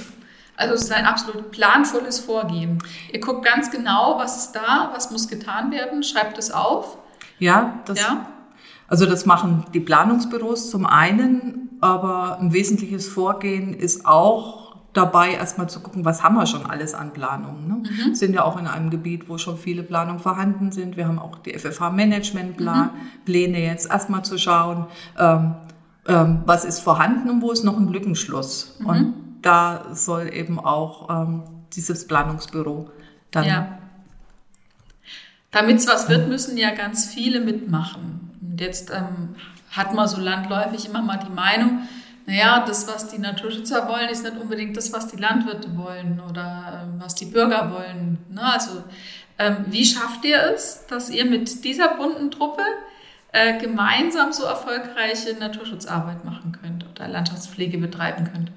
Also 0.56 0.74
es 0.74 0.84
ist 0.84 0.92
ein 0.92 1.06
absolut 1.06 1.52
planvolles 1.52 2.20
Vorgehen. 2.20 2.80
Ihr 3.12 3.20
guckt 3.20 3.46
ganz 3.46 3.70
genau, 3.70 4.16
was 4.18 4.38
ist 4.38 4.54
da, 4.54 4.92
was 4.94 5.12
muss 5.12 5.28
getan 5.28 5.72
werden, 5.72 6.04
schreibt 6.04 6.40
es 6.40 6.50
auf. 6.52 6.98
Ja, 7.38 7.80
das, 7.86 8.00
ja? 8.00 8.28
also 8.88 9.06
das 9.06 9.26
machen 9.28 9.66
die 9.74 9.80
Planungsbüros 9.80 10.72
zum 10.72 10.86
einen, 10.86 11.78
aber 11.82 12.40
ein 12.40 12.54
wesentliches 12.54 13.08
Vorgehen 13.08 13.74
ist 13.74 14.06
auch 14.06 14.63
dabei, 14.94 15.34
erstmal 15.34 15.70
zu 15.70 15.80
gucken, 15.80 16.06
was 16.06 16.24
haben 16.24 16.36
wir 16.36 16.46
schon 16.46 16.66
alles 16.66 16.94
an 16.94 17.14
Planungen. 17.14 17.68
Ne? 17.68 17.84
Mhm. 18.08 18.16
Sind 18.16 18.34
ja 18.34 18.44
auch 18.44 18.60
in 18.60 18.68
einem 18.68 18.92
Gebiet, 18.92 19.28
wo 19.28 19.38
schon 19.38 19.58
viele 19.58 19.84
Planungen 19.84 20.20
vorhanden 20.20 20.72
sind. 20.72 20.98
Wir 20.98 21.08
haben 21.08 21.20
auch 21.20 21.40
die 21.40 21.58
FFH-Management-Pläne 21.58 23.58
mhm. 23.58 23.64
jetzt 23.64 23.90
erstmal 23.90 24.24
zu 24.24 24.38
schauen, 24.38 24.86
ähm, 25.18 25.56
ähm, 26.08 26.44
was 26.46 26.66
ist 26.66 26.80
vorhanden 26.80 27.30
und 27.30 27.42
wo 27.42 27.52
ist 27.52 27.64
noch 27.64 27.78
ein 27.78 27.88
Lückenschluss. 27.88 28.76
Mhm. 28.80 28.86
Und 28.86 29.14
da 29.42 29.86
soll 29.94 30.34
eben 30.34 30.60
auch 30.60 31.10
ähm, 31.10 31.44
dieses 31.74 32.08
Planungsbüro 32.08 32.90
dann. 33.32 33.46
Ja. 33.46 33.78
Damit 35.52 35.78
es 35.78 35.88
was 35.88 36.10
wird, 36.10 36.30
müssen 36.30 36.58
ja 36.58 36.72
ganz 36.72 37.06
viele 37.06 37.40
mitmachen. 37.40 38.32
Und 38.42 38.62
jetzt 38.62 38.92
ähm, 38.92 39.36
hat 39.72 39.94
man 39.94 40.08
so 40.08 40.20
landläufig 40.20 40.88
immer 40.88 41.02
mal 41.02 41.18
die 41.18 41.32
Meinung, 41.32 41.82
naja, 42.26 42.64
das, 42.66 42.88
was 42.88 43.08
die 43.08 43.18
Naturschützer 43.18 43.88
wollen, 43.88 44.10
ist 44.10 44.24
nicht 44.24 44.38
unbedingt 44.38 44.78
das, 44.78 44.94
was 44.94 45.08
die 45.08 45.18
Landwirte 45.18 45.76
wollen 45.78 46.22
oder 46.30 46.84
ähm, 46.84 47.02
was 47.02 47.16
die 47.16 47.26
Bürger 47.26 47.72
wollen. 47.72 48.18
Ne? 48.30 48.42
Also 48.42 48.84
ähm, 49.38 49.66
wie 49.68 49.86
schafft 49.86 50.24
ihr 50.24 50.42
es, 50.54 50.86
dass 50.88 51.10
ihr 51.10 51.26
mit 51.26 51.66
dieser 51.66 51.96
bunten 51.96 52.32
Truppe 52.32 52.64
äh, 53.34 53.60
gemeinsam 53.60 54.32
so 54.32 54.44
erfolgreiche 54.44 55.36
Naturschutzarbeit 55.38 56.24
machen 56.24 56.58
könnt 56.62 56.86
oder 56.90 57.08
Landschaftspflege 57.08 57.78
betreiben 57.78 58.30
könnt? 58.32 58.52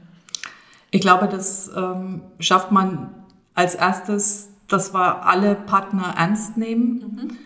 Ich 0.91 1.01
glaube, 1.01 1.27
das 1.27 1.71
ähm, 1.77 2.23
schafft 2.39 2.71
man 2.71 3.15
als 3.55 3.75
erstes, 3.75 4.51
dass 4.69 4.95
wir 4.95 5.25
alle 5.27 5.55
Partner 5.55 6.15
ernst 6.17 6.57
nehmen. 6.57 6.99
Mhm. 6.99 7.39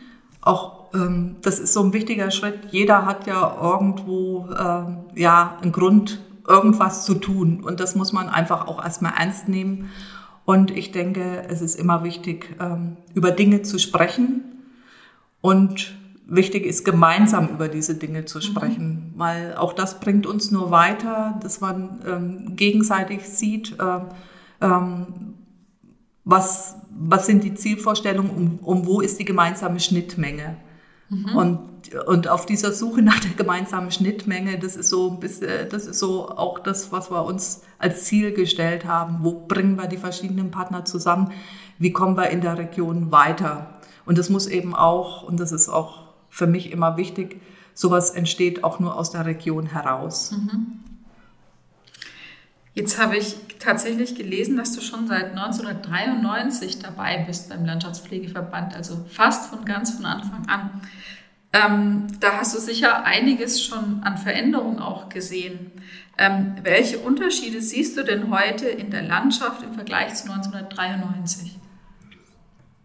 Auch 0.43 0.80
ähm, 0.95 1.37
das 1.43 1.59
ist 1.59 1.73
so 1.73 1.83
ein 1.83 1.93
wichtiger 1.93 2.31
Schritt. 2.31 2.59
Jeder 2.71 3.07
hat 3.07 3.27
ja 3.27 3.59
irgendwo 3.63 4.49
ähm, 4.59 4.99
ja 5.15 5.59
einen 5.63 5.73
Grund, 5.73 6.21
irgendwas 6.47 7.05
zu 7.05 7.15
tun. 7.15 7.63
Und 7.63 7.81
das 7.81 7.95
muss 7.95 8.13
man 8.13 8.29
einfach 8.29 8.67
auch 8.67 8.83
erstmal 8.83 9.13
ernst 9.17 9.49
nehmen. 9.49 9.91
Und 10.45 10.71
ich 10.71 10.91
denke, 10.91 11.45
es 11.49 11.61
ist 11.61 11.77
immer 11.77 12.03
wichtig, 12.03 12.57
ähm, 12.61 12.97
über 13.15 13.31
Dinge 13.31 13.63
zu 13.63 13.79
sprechen. 13.79 14.45
Und 15.41 15.95
wichtig 16.31 16.65
ist, 16.65 16.85
gemeinsam 16.85 17.49
über 17.49 17.69
diese 17.69 17.97
Dinge 17.97 18.25
zu 18.25 18.41
sprechen, 18.41 19.13
mhm. 19.15 19.19
weil 19.19 19.57
auch 19.57 19.73
das 19.73 20.01
bringt 20.01 20.27
uns 20.27 20.51
nur 20.51 20.71
weiter, 20.71 21.39
dass 21.43 21.61
man 21.61 22.01
ähm, 22.07 22.57
gegenseitig 22.57 23.29
sieht, 23.29 23.77
ähm, 23.81 24.03
ähm, 24.61 25.07
was, 26.25 26.77
was 26.91 27.27
sind 27.27 27.43
die 27.43 27.55
Zielvorstellungen 27.55 28.31
und 28.31 28.59
um, 28.63 28.79
um 28.79 28.87
wo 28.87 29.01
ist 29.01 29.19
die 29.19 29.25
gemeinsame 29.25 29.81
Schnittmenge. 29.81 30.57
Mhm. 31.11 31.37
Und, 31.37 31.95
und 32.07 32.29
auf 32.29 32.47
dieser 32.47 32.73
Suche 32.73 33.03
nach 33.03 33.19
der 33.21 33.33
gemeinsamen 33.33 33.91
Schnittmenge, 33.91 34.59
das 34.59 34.77
ist 34.77 34.89
so 34.89 35.11
ein 35.11 35.21
bisschen, 35.21 35.69
das 35.69 35.87
ist 35.87 35.99
so 35.99 36.29
auch 36.29 36.61
das, 36.61 36.93
was 36.93 37.11
wir 37.11 37.25
uns 37.25 37.63
als 37.79 38.05
Ziel 38.05 38.33
gestellt 38.33 38.85
haben. 38.85 39.19
Wo 39.23 39.33
bringen 39.47 39.77
wir 39.77 39.89
die 39.89 39.97
verschiedenen 39.97 40.51
Partner 40.51 40.85
zusammen? 40.85 41.33
Wie 41.79 41.93
kommen 41.93 42.17
wir 42.17 42.31
in 42.31 42.41
der 42.41 42.57
Region 42.57 43.11
weiter? 43.11 43.75
Und 44.07 44.19
das 44.19 44.31
muss 44.31 44.47
eben 44.47 44.75
auch, 44.75 45.25
und 45.25 45.41
das 45.41 45.53
ist 45.53 45.69
auch 45.69 46.05
für 46.29 46.47
mich 46.47 46.71
immer 46.71 46.97
wichtig, 46.97 47.41
sowas 47.75 48.11
entsteht 48.11 48.63
auch 48.63 48.79
nur 48.79 48.97
aus 48.97 49.11
der 49.11 49.27
Region 49.27 49.67
heraus. 49.67 50.33
Mhm. 50.33 50.81
Jetzt 52.75 53.01
habe 53.01 53.17
ich 53.17 53.37
tatsächlich 53.59 54.15
gelesen, 54.15 54.57
dass 54.57 54.73
du 54.75 54.81
schon 54.81 55.09
seit 55.09 55.31
1993 55.31 56.79
dabei 56.79 57.25
bist 57.27 57.49
beim 57.49 57.65
Landschaftspflegeverband, 57.65 58.75
also 58.75 59.05
fast 59.09 59.51
von 59.51 59.65
ganz 59.65 59.91
von 59.91 60.07
Anfang 60.07 60.49
an. 60.49 60.81
Ähm, 61.53 62.07
da 62.21 62.39
hast 62.39 62.55
du 62.55 62.61
sicher 62.61 63.05
einiges 63.05 63.65
schon 63.65 64.03
an 64.05 64.19
Veränderungen 64.19 64.79
auch 64.79 65.09
gesehen. 65.09 65.73
Ähm, 66.17 66.55
welche 66.63 66.99
Unterschiede 66.99 67.61
siehst 67.61 67.97
du 67.97 68.05
denn 68.05 68.31
heute 68.31 68.69
in 68.69 68.91
der 68.91 69.03
Landschaft 69.03 69.63
im 69.65 69.73
Vergleich 69.73 70.15
zu 70.15 70.31
1993? 70.31 71.59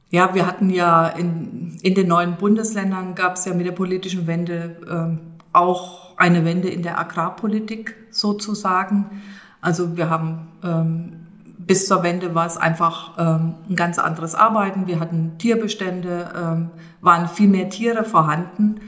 Ja, 0.10 0.34
wir 0.34 0.48
hatten 0.48 0.70
ja 0.72 1.10
in, 1.10 1.78
in 1.82 1.94
den 1.94 2.08
neuen 2.08 2.38
Bundesländern 2.38 3.14
gab 3.14 3.36
es 3.36 3.46
ja 3.46 3.54
mit 3.54 3.68
der 3.68 3.74
politischen 3.74 4.26
Wende 4.26 4.78
ähm, 4.90 5.20
auch 5.54 6.18
eine 6.18 6.44
Wende 6.44 6.70
in 6.70 6.82
der 6.82 6.98
Agrarpolitik 7.00 7.96
sozusagen. 8.10 9.22
Also 9.66 9.98
wir 9.98 10.12
haben 10.12 10.48
ähm, 10.64 11.26
bis 11.58 11.88
zur 11.88 12.04
Wende 12.04 12.36
war 12.36 12.46
es 12.46 12.56
einfach 12.56 13.18
ähm, 13.18 13.56
ein 13.68 13.76
ganz 13.76 13.98
anderes 13.98 14.36
Arbeiten. 14.36 14.86
Wir 14.86 15.00
hatten 15.00 15.40
Tierbestände, 15.40 16.30
ähm, 16.36 16.70
waren 17.02 17.28
viel 17.28 17.48
mehr 17.48 17.70
Tiere 17.70 18.04
vorhanden. 18.04 18.82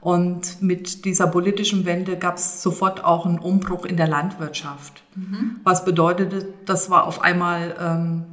Und 0.00 0.60
mit 0.60 1.04
dieser 1.04 1.28
politischen 1.28 1.86
Wende 1.86 2.16
gab 2.16 2.36
es 2.36 2.62
sofort 2.62 3.04
auch 3.04 3.24
einen 3.24 3.38
Umbruch 3.38 3.84
in 3.84 3.96
der 3.96 4.08
Landwirtschaft. 4.08 5.04
Mhm. 5.14 5.60
Was 5.62 5.84
bedeutete, 5.84 6.48
dass 6.66 6.90
wir 6.90 7.04
auf 7.04 7.22
einmal 7.22 7.76
ähm, 7.80 8.24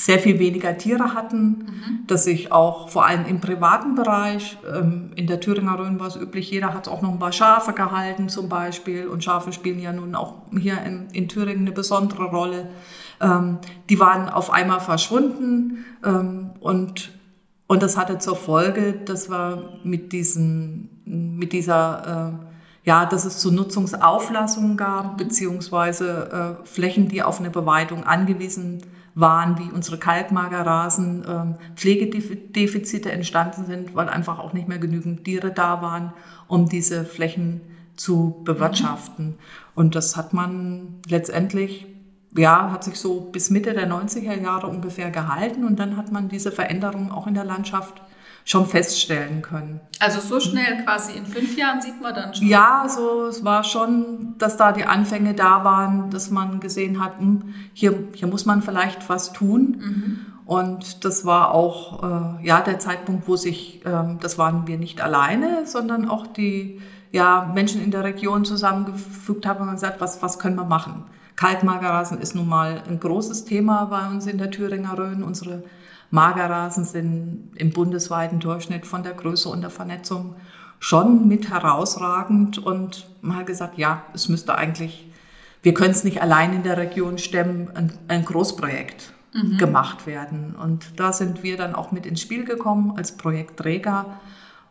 sehr 0.00 0.18
viel 0.18 0.38
weniger 0.38 0.78
Tiere 0.78 1.12
hatten, 1.14 1.46
mhm. 1.48 2.06
dass 2.06 2.24
sich 2.24 2.52
auch 2.52 2.88
vor 2.88 3.04
allem 3.04 3.26
im 3.26 3.40
privaten 3.40 3.94
Bereich, 3.94 4.56
ähm, 4.74 5.10
in 5.14 5.26
der 5.26 5.40
Thüringer 5.40 5.78
Rhön 5.78 6.00
war 6.00 6.06
es 6.06 6.16
üblich, 6.16 6.50
jeder 6.50 6.72
hat 6.72 6.88
auch 6.88 7.02
noch 7.02 7.12
ein 7.12 7.18
paar 7.18 7.32
Schafe 7.32 7.74
gehalten 7.74 8.30
zum 8.30 8.48
Beispiel 8.48 9.08
und 9.08 9.22
Schafe 9.22 9.52
spielen 9.52 9.78
ja 9.78 9.92
nun 9.92 10.14
auch 10.14 10.36
hier 10.58 10.80
in, 10.82 11.08
in 11.12 11.28
Thüringen 11.28 11.66
eine 11.66 11.72
besondere 11.72 12.24
Rolle. 12.24 12.70
Ähm, 13.20 13.58
die 13.90 14.00
waren 14.00 14.30
auf 14.30 14.50
einmal 14.50 14.80
verschwunden 14.80 15.84
ähm, 16.02 16.52
und, 16.60 17.12
und 17.66 17.82
das 17.82 17.98
hatte 17.98 18.18
zur 18.18 18.36
Folge, 18.36 18.94
dass 19.04 19.28
wir 19.28 19.80
mit 19.84 20.14
diesen, 20.14 21.02
mit 21.04 21.52
dieser 21.52 22.32
äh, 22.40 22.46
ja, 22.84 23.04
dass 23.04 23.26
es 23.26 23.38
zu 23.38 23.52
Nutzungsauflassungen 23.52 24.78
gab, 24.78 25.12
mhm. 25.12 25.16
beziehungsweise 25.18 26.56
äh, 26.62 26.66
Flächen, 26.66 27.08
die 27.08 27.22
auf 27.22 27.38
eine 27.38 27.50
Beweidung 27.50 28.04
angewiesen 28.04 28.80
waren, 29.20 29.58
wie 29.58 29.70
unsere 29.70 29.98
Kalkmagerrasen, 29.98 31.24
ähm, 31.28 31.54
Pflegedefizite 31.76 33.12
entstanden 33.12 33.66
sind, 33.66 33.94
weil 33.94 34.08
einfach 34.08 34.38
auch 34.38 34.52
nicht 34.52 34.68
mehr 34.68 34.78
genügend 34.78 35.24
Tiere 35.24 35.50
da 35.50 35.82
waren, 35.82 36.12
um 36.48 36.68
diese 36.68 37.04
Flächen 37.04 37.60
zu 37.96 38.40
bewirtschaften. 38.44 39.36
Und 39.74 39.94
das 39.94 40.16
hat 40.16 40.32
man 40.32 41.00
letztendlich, 41.08 41.86
ja, 42.36 42.70
hat 42.72 42.84
sich 42.84 42.96
so 42.96 43.20
bis 43.20 43.50
Mitte 43.50 43.72
der 43.74 43.88
90er 43.88 44.40
Jahre 44.40 44.66
ungefähr 44.66 45.10
gehalten 45.10 45.64
und 45.64 45.78
dann 45.78 45.96
hat 45.96 46.10
man 46.10 46.28
diese 46.28 46.50
Veränderungen 46.50 47.10
auch 47.10 47.26
in 47.26 47.34
der 47.34 47.44
Landschaft 47.44 48.00
schon 48.44 48.66
feststellen 48.66 49.42
können. 49.42 49.80
Also 49.98 50.20
so 50.20 50.40
schnell 50.40 50.82
quasi 50.84 51.16
in 51.16 51.26
fünf 51.26 51.56
Jahren 51.56 51.80
sieht 51.80 52.00
man 52.00 52.14
dann 52.14 52.34
schon? 52.34 52.46
Ja, 52.46 52.86
so 52.88 53.26
es 53.26 53.44
war 53.44 53.64
schon, 53.64 54.34
dass 54.38 54.56
da 54.56 54.72
die 54.72 54.84
Anfänge 54.84 55.34
da 55.34 55.64
waren, 55.64 56.10
dass 56.10 56.30
man 56.30 56.60
gesehen 56.60 57.02
hat, 57.04 57.18
hm, 57.18 57.54
hier, 57.74 58.08
hier 58.14 58.28
muss 58.28 58.46
man 58.46 58.62
vielleicht 58.62 59.08
was 59.08 59.32
tun. 59.32 59.76
Mhm. 59.78 60.26
Und 60.46 61.04
das 61.04 61.24
war 61.24 61.54
auch 61.54 62.02
äh, 62.02 62.46
ja 62.46 62.60
der 62.60 62.80
Zeitpunkt, 62.80 63.28
wo 63.28 63.36
sich, 63.36 63.84
äh, 63.86 64.16
das 64.20 64.36
waren 64.36 64.66
wir 64.66 64.78
nicht 64.78 65.00
alleine, 65.00 65.64
sondern 65.64 66.08
auch 66.08 66.26
die 66.26 66.80
ja, 67.12 67.50
Menschen 67.54 67.82
in 67.82 67.90
der 67.90 68.04
Region 68.04 68.44
zusammengefügt 68.44 69.46
haben 69.46 69.68
und 69.68 69.74
gesagt, 69.74 70.00
was, 70.00 70.22
was 70.22 70.38
können 70.38 70.56
wir 70.56 70.64
machen? 70.64 71.04
Kalkmagerrasen 71.36 72.20
ist 72.20 72.34
nun 72.34 72.48
mal 72.48 72.82
ein 72.88 73.00
großes 73.00 73.44
Thema 73.44 73.86
bei 73.86 74.08
uns 74.08 74.26
in 74.26 74.38
der 74.38 74.50
Thüringer 74.50 74.98
Rhön. 74.98 75.22
Unsere 75.22 75.62
Magerrasen 76.10 76.84
sind 76.84 77.50
im 77.54 77.70
bundesweiten 77.70 78.40
Durchschnitt 78.40 78.86
von 78.86 79.02
der 79.02 79.12
Größe 79.12 79.48
und 79.48 79.60
der 79.60 79.70
Vernetzung 79.70 80.34
schon 80.80 81.28
mit 81.28 81.50
herausragend 81.50 82.58
und 82.58 83.08
man 83.20 83.36
hat 83.36 83.46
gesagt, 83.46 83.78
ja, 83.78 84.02
es 84.14 84.28
müsste 84.28 84.56
eigentlich, 84.56 85.06
wir 85.62 85.74
können 85.74 85.90
es 85.90 86.04
nicht 86.04 86.22
allein 86.22 86.54
in 86.54 86.62
der 86.62 86.78
Region 86.78 87.18
stemmen, 87.18 87.70
ein, 87.74 87.92
ein 88.08 88.24
Großprojekt 88.24 89.12
mhm. 89.34 89.58
gemacht 89.58 90.06
werden. 90.06 90.56
Und 90.60 90.98
da 90.98 91.12
sind 91.12 91.42
wir 91.42 91.56
dann 91.56 91.74
auch 91.74 91.92
mit 91.92 92.06
ins 92.06 92.22
Spiel 92.22 92.44
gekommen 92.44 92.94
als 92.96 93.16
Projektträger 93.16 94.06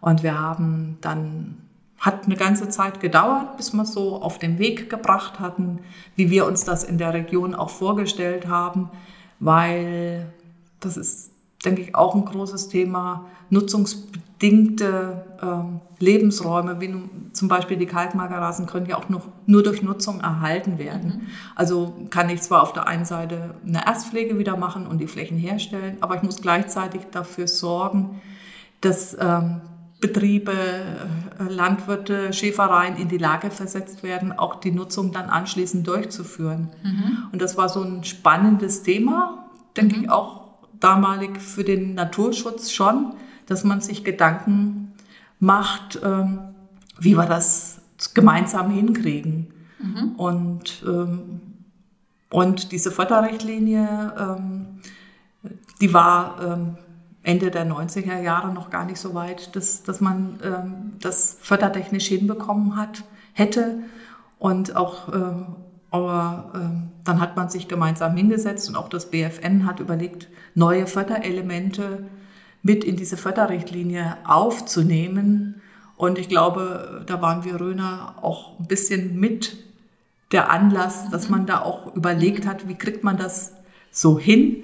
und 0.01 0.23
wir 0.23 0.37
haben 0.37 0.97
dann 1.01 1.57
hat 1.99 2.25
eine 2.25 2.35
ganze 2.35 2.69
Zeit 2.69 3.01
gedauert, 3.01 3.57
bis 3.57 3.73
wir 3.73 3.81
es 3.81 3.91
so 3.91 4.21
auf 4.21 4.39
den 4.39 4.57
Weg 4.57 4.89
gebracht 4.89 5.39
hatten, 5.39 5.79
wie 6.15 6.29
wir 6.29 6.45
uns 6.45 6.63
das 6.63 6.85
in 6.85 6.97
der 6.97 7.13
Region 7.13 7.53
auch 7.53 7.69
vorgestellt 7.69 8.47
haben, 8.47 8.89
weil 9.39 10.31
das 10.79 10.97
ist, 10.97 11.31
denke 11.65 11.81
ich, 11.81 11.95
auch 11.95 12.15
ein 12.15 12.25
großes 12.25 12.69
Thema, 12.69 13.25
nutzungsbedingte 13.49 15.25
ähm, 15.41 15.81
Lebensräume, 15.99 16.79
wie 16.79 16.93
zum 17.33 17.47
Beispiel 17.47 17.77
die 17.77 17.85
Kalkmagerrasen, 17.85 18.65
können 18.65 18.85
ja 18.85 18.97
auch 18.97 19.09
noch 19.09 19.27
nur 19.45 19.63
durch 19.63 19.81
Nutzung 19.81 20.21
erhalten 20.21 20.77
werden. 20.77 21.07
Mhm. 21.07 21.27
Also 21.55 21.93
kann 22.09 22.29
ich 22.29 22.41
zwar 22.41 22.63
auf 22.63 22.73
der 22.73 22.87
einen 22.87 23.05
Seite 23.05 23.55
eine 23.65 23.85
Erstpflege 23.85 24.37
wieder 24.37 24.57
machen 24.57 24.87
und 24.87 24.99
die 24.99 25.07
Flächen 25.07 25.37
herstellen, 25.37 25.97
aber 26.01 26.15
ich 26.15 26.23
muss 26.23 26.41
gleichzeitig 26.41 27.01
dafür 27.11 27.47
sorgen, 27.47 28.21
dass 28.81 29.17
ähm, 29.19 29.61
Betriebe, 29.99 30.53
äh, 30.53 31.43
Landwirte, 31.51 32.31
Schäfereien 32.31 32.95
in 32.95 33.09
die 33.09 33.17
Lage 33.17 33.51
versetzt 33.51 34.01
werden, 34.01 34.31
auch 34.31 34.55
die 34.55 34.71
Nutzung 34.71 35.11
dann 35.11 35.29
anschließend 35.29 35.85
durchzuführen. 35.85 36.69
Mhm. 36.83 37.17
Und 37.33 37.41
das 37.41 37.57
war 37.57 37.67
so 37.67 37.81
ein 37.81 38.03
spannendes 38.05 38.83
Thema, 38.83 39.49
denke 39.75 39.97
mhm. 39.97 40.03
ich 40.03 40.09
auch 40.09 40.38
damalig 40.79 41.41
für 41.41 41.63
den 41.63 41.93
Naturschutz 41.93 42.71
schon, 42.71 43.13
dass 43.45 43.63
man 43.63 43.81
sich 43.81 44.03
Gedanken 44.03 44.93
macht, 45.39 45.99
ähm, 46.03 46.39
wie 46.99 47.15
wir 47.15 47.25
das 47.25 47.81
gemeinsam 48.13 48.71
hinkriegen. 48.71 49.53
Mhm. 49.79 50.15
Und, 50.17 50.83
ähm, 50.87 51.41
und 52.29 52.71
diese 52.71 52.91
Förderrichtlinie, 52.91 54.13
ähm, 54.17 54.65
die 55.81 55.93
war 55.93 56.69
Ende 57.23 57.51
der 57.51 57.65
90er 57.65 58.21
Jahre 58.21 58.53
noch 58.53 58.69
gar 58.69 58.85
nicht 58.85 58.99
so 58.99 59.13
weit, 59.13 59.55
dass, 59.55 59.83
dass 59.83 60.01
man 60.01 60.39
ähm, 60.43 60.93
das 60.99 61.37
fördertechnisch 61.41 62.07
hinbekommen 62.07 62.75
hat, 62.75 63.03
hätte. 63.33 63.83
Und 64.37 64.75
auch, 64.75 65.09
äh, 65.09 65.45
aber 65.91 66.51
äh, 66.55 66.98
dann 67.09 67.19
hat 67.19 67.35
man 67.35 67.49
sich 67.49 67.67
gemeinsam 67.67 68.15
hingesetzt 68.15 68.69
und 68.69 68.75
auch 68.75 68.87
das 68.87 69.09
BFN 69.09 69.65
hat 69.65 69.79
überlegt, 69.79 70.27
neue 70.53 70.85
Förderelemente 70.85 72.05
mit 72.61 72.83
in 72.83 72.97
diese 72.97 73.17
Förderrichtlinie 73.17 74.17
aufzunehmen. 74.25 75.61
Und 75.97 76.19
ich 76.19 76.29
glaube, 76.29 77.03
da 77.07 77.19
waren 77.19 77.43
wir 77.43 77.59
Röner 77.59 78.15
auch 78.21 78.59
ein 78.59 78.67
bisschen 78.67 79.19
mit 79.19 79.57
der 80.31 80.51
Anlass, 80.51 81.09
dass 81.09 81.29
man 81.29 81.47
da 81.47 81.61
auch 81.61 81.95
überlegt 81.95 82.45
hat, 82.45 82.67
wie 82.67 82.75
kriegt 82.75 83.03
man 83.03 83.17
das 83.17 83.53
so 83.89 84.19
hin. 84.19 84.63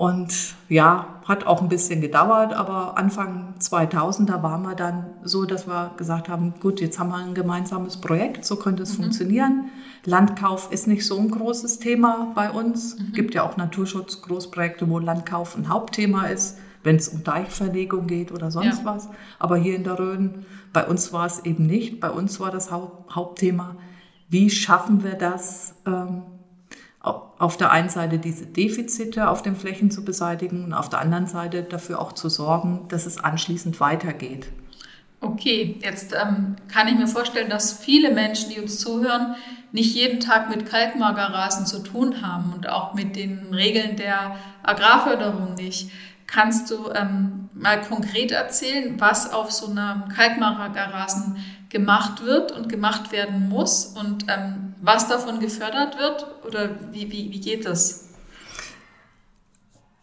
Und 0.00 0.54
ja, 0.70 1.20
hat 1.26 1.46
auch 1.46 1.60
ein 1.60 1.68
bisschen 1.68 2.00
gedauert, 2.00 2.54
aber 2.54 2.96
Anfang 2.96 3.52
2000, 3.58 4.30
da 4.30 4.42
waren 4.42 4.62
wir 4.62 4.74
dann 4.74 5.04
so, 5.24 5.44
dass 5.44 5.66
wir 5.66 5.90
gesagt 5.98 6.30
haben, 6.30 6.54
gut, 6.58 6.80
jetzt 6.80 6.98
haben 6.98 7.10
wir 7.10 7.16
ein 7.16 7.34
gemeinsames 7.34 7.98
Projekt, 7.98 8.46
so 8.46 8.56
könnte 8.56 8.82
es 8.82 8.96
mhm. 8.96 9.02
funktionieren. 9.02 9.64
Landkauf 10.06 10.72
ist 10.72 10.86
nicht 10.86 11.06
so 11.06 11.18
ein 11.18 11.30
großes 11.30 11.80
Thema 11.80 12.32
bei 12.34 12.50
uns. 12.50 12.98
Mhm. 12.98 13.12
gibt 13.12 13.34
ja 13.34 13.42
auch 13.42 13.58
Naturschutz-Großprojekte, 13.58 14.88
wo 14.88 14.98
Landkauf 14.98 15.54
ein 15.54 15.68
Hauptthema 15.68 16.28
ist, 16.28 16.56
wenn 16.82 16.96
es 16.96 17.10
um 17.10 17.22
Deichverlegung 17.22 18.06
geht 18.06 18.32
oder 18.32 18.50
sonst 18.50 18.78
ja. 18.78 18.84
was. 18.86 19.10
Aber 19.38 19.58
hier 19.58 19.76
in 19.76 19.84
der 19.84 19.98
Rhön, 19.98 20.46
bei 20.72 20.86
uns 20.86 21.12
war 21.12 21.26
es 21.26 21.44
eben 21.44 21.66
nicht. 21.66 22.00
Bei 22.00 22.10
uns 22.10 22.40
war 22.40 22.50
das 22.50 22.70
Hauptthema, 22.70 23.76
wie 24.30 24.48
schaffen 24.48 25.04
wir 25.04 25.16
das, 25.16 25.74
ähm, 25.86 26.22
auf 27.40 27.56
der 27.56 27.70
einen 27.70 27.88
Seite 27.88 28.18
diese 28.18 28.44
Defizite 28.44 29.30
auf 29.30 29.40
den 29.40 29.56
Flächen 29.56 29.90
zu 29.90 30.04
beseitigen 30.04 30.64
und 30.64 30.74
auf 30.74 30.90
der 30.90 31.00
anderen 31.00 31.26
Seite 31.26 31.62
dafür 31.62 31.98
auch 31.98 32.12
zu 32.12 32.28
sorgen, 32.28 32.84
dass 32.88 33.06
es 33.06 33.16
anschließend 33.16 33.80
weitergeht. 33.80 34.48
Okay, 35.22 35.78
jetzt 35.82 36.14
ähm, 36.14 36.56
kann 36.68 36.86
ich 36.88 36.96
mir 36.96 37.06
vorstellen, 37.06 37.48
dass 37.48 37.72
viele 37.72 38.10
Menschen, 38.12 38.50
die 38.50 38.60
uns 38.60 38.78
zuhören, 38.78 39.36
nicht 39.72 39.94
jeden 39.94 40.20
Tag 40.20 40.50
mit 40.50 40.66
Kalkmagerrasen 40.66 41.64
zu 41.64 41.82
tun 41.82 42.20
haben 42.20 42.52
und 42.52 42.68
auch 42.68 42.92
mit 42.92 43.16
den 43.16 43.54
Regeln 43.54 43.96
der 43.96 44.36
Agrarförderung 44.62 45.54
nicht. 45.54 45.90
Kannst 46.26 46.70
du 46.70 46.90
ähm, 46.94 47.48
mal 47.54 47.80
konkret 47.80 48.32
erzählen, 48.32 49.00
was 49.00 49.32
auf 49.32 49.50
so 49.50 49.70
einem 49.70 50.08
Kalkmagerrasen 50.08 51.36
gemacht 51.70 52.24
wird 52.24 52.52
und 52.52 52.68
gemacht 52.68 53.12
werden 53.12 53.48
muss 53.48 53.86
und 53.86 54.26
ähm, 54.28 54.74
was 54.82 55.08
davon 55.08 55.40
gefördert 55.40 55.96
wird 55.98 56.26
oder 56.46 56.70
wie, 56.92 57.10
wie, 57.10 57.32
wie 57.32 57.40
geht 57.40 57.64
das? 57.64 58.08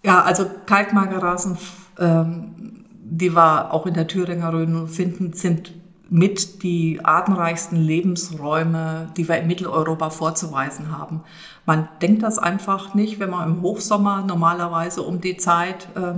Ja, 0.04 0.22
also 0.22 0.50
Kalkmagerrasen, 0.66 1.58
ähm, 2.00 2.86
die 3.04 3.36
wir 3.36 3.74
auch 3.74 3.86
in 3.86 3.94
der 3.94 4.08
Thüringer 4.08 4.54
Rhön 4.54 4.88
finden, 4.88 5.34
sind 5.34 5.74
mit 6.10 6.64
die 6.64 7.02
artenreichsten 7.04 7.78
Lebensräume, 7.78 9.10
die 9.18 9.28
wir 9.28 9.38
in 9.40 9.48
Mitteleuropa 9.48 10.10
vorzuweisen 10.10 10.98
haben. 10.98 11.22
Man 11.66 11.90
denkt 12.02 12.24
das 12.24 12.40
einfach 12.40 12.94
nicht, 12.94 13.20
wenn 13.20 13.30
man 13.30 13.50
im 13.50 13.62
Hochsommer 13.62 14.24
normalerweise 14.26 15.02
um 15.02 15.20
die 15.20 15.36
Zeit 15.36 15.90
äh, 15.96 16.14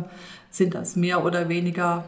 sind 0.52 0.76
das 0.76 0.96
mehr 0.96 1.26
oder 1.26 1.50
weniger 1.50 2.04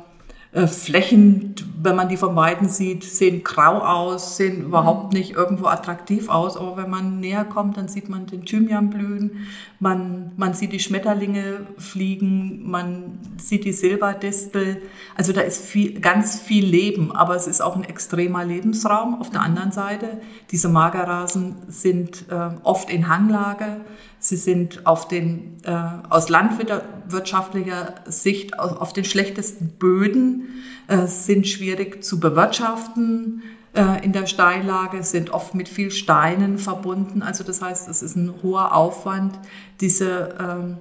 äh, 0.53 0.67
Flächen, 0.67 1.55
wenn 1.81 1.95
man 1.95 2.09
die 2.09 2.17
von 2.17 2.35
Weitem 2.35 2.67
sieht, 2.67 3.05
sehen 3.05 3.41
grau 3.41 3.79
aus, 3.79 4.35
sehen 4.35 4.65
überhaupt 4.65 5.13
mhm. 5.13 5.19
nicht 5.19 5.31
irgendwo 5.31 5.67
attraktiv 5.67 6.27
aus. 6.27 6.57
Aber 6.57 6.75
wenn 6.75 6.89
man 6.89 7.21
näher 7.21 7.45
kommt, 7.45 7.77
dann 7.77 7.87
sieht 7.87 8.09
man 8.09 8.25
den 8.25 8.43
Thymian 8.43 8.89
blühen, 8.89 9.47
man, 9.79 10.33
man 10.35 10.53
sieht 10.53 10.73
die 10.73 10.79
Schmetterlinge 10.79 11.67
fliegen, 11.77 12.69
man 12.69 13.19
sieht 13.37 13.63
die 13.63 13.71
Silberdistel. 13.71 14.81
Also 15.15 15.31
da 15.31 15.41
ist 15.41 15.65
viel, 15.65 15.99
ganz 16.01 16.39
viel 16.39 16.65
Leben, 16.65 17.13
aber 17.13 17.35
es 17.35 17.47
ist 17.47 17.61
auch 17.61 17.77
ein 17.77 17.85
extremer 17.85 18.43
Lebensraum. 18.43 19.21
Auf 19.21 19.29
der 19.29 19.41
anderen 19.41 19.71
Seite, 19.71 20.19
diese 20.51 20.67
Magerrasen 20.67 21.55
sind 21.69 22.25
äh, 22.29 22.49
oft 22.63 22.89
in 22.89 23.07
Hanglage. 23.07 23.77
Sie 24.23 24.37
sind 24.37 24.85
auf 24.85 25.07
den, 25.07 25.57
äh, 25.63 25.71
aus 26.09 26.29
landwirtschaftlicher 26.29 27.95
Sicht 28.05 28.59
auf, 28.59 28.93
den 28.93 29.03
schlechtesten 29.03 29.69
Böden, 29.79 30.63
äh, 30.87 31.07
sind 31.07 31.47
schwierig 31.47 32.03
zu 32.03 32.19
bewirtschaften 32.19 33.41
äh, 33.73 34.05
in 34.05 34.13
der 34.13 34.27
Steillage, 34.27 35.01
sind 35.01 35.31
oft 35.31 35.55
mit 35.55 35.67
viel 35.67 35.89
Steinen 35.89 36.59
verbunden. 36.59 37.23
Also 37.23 37.43
das 37.43 37.63
heißt, 37.63 37.89
es 37.89 38.03
ist 38.03 38.15
ein 38.15 38.31
hoher 38.43 38.75
Aufwand, 38.75 39.39
diese 39.79 40.35
ähm, 40.39 40.77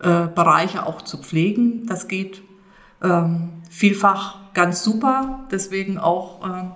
äh, 0.00 0.26
Bereiche 0.26 0.84
auch 0.84 1.02
zu 1.02 1.18
pflegen. 1.18 1.86
Das 1.86 2.08
geht 2.08 2.42
ähm, 3.04 3.50
vielfach 3.70 4.52
ganz 4.52 4.82
super, 4.82 5.46
deswegen 5.52 5.96
auch 5.96 6.44
ähm, 6.44 6.72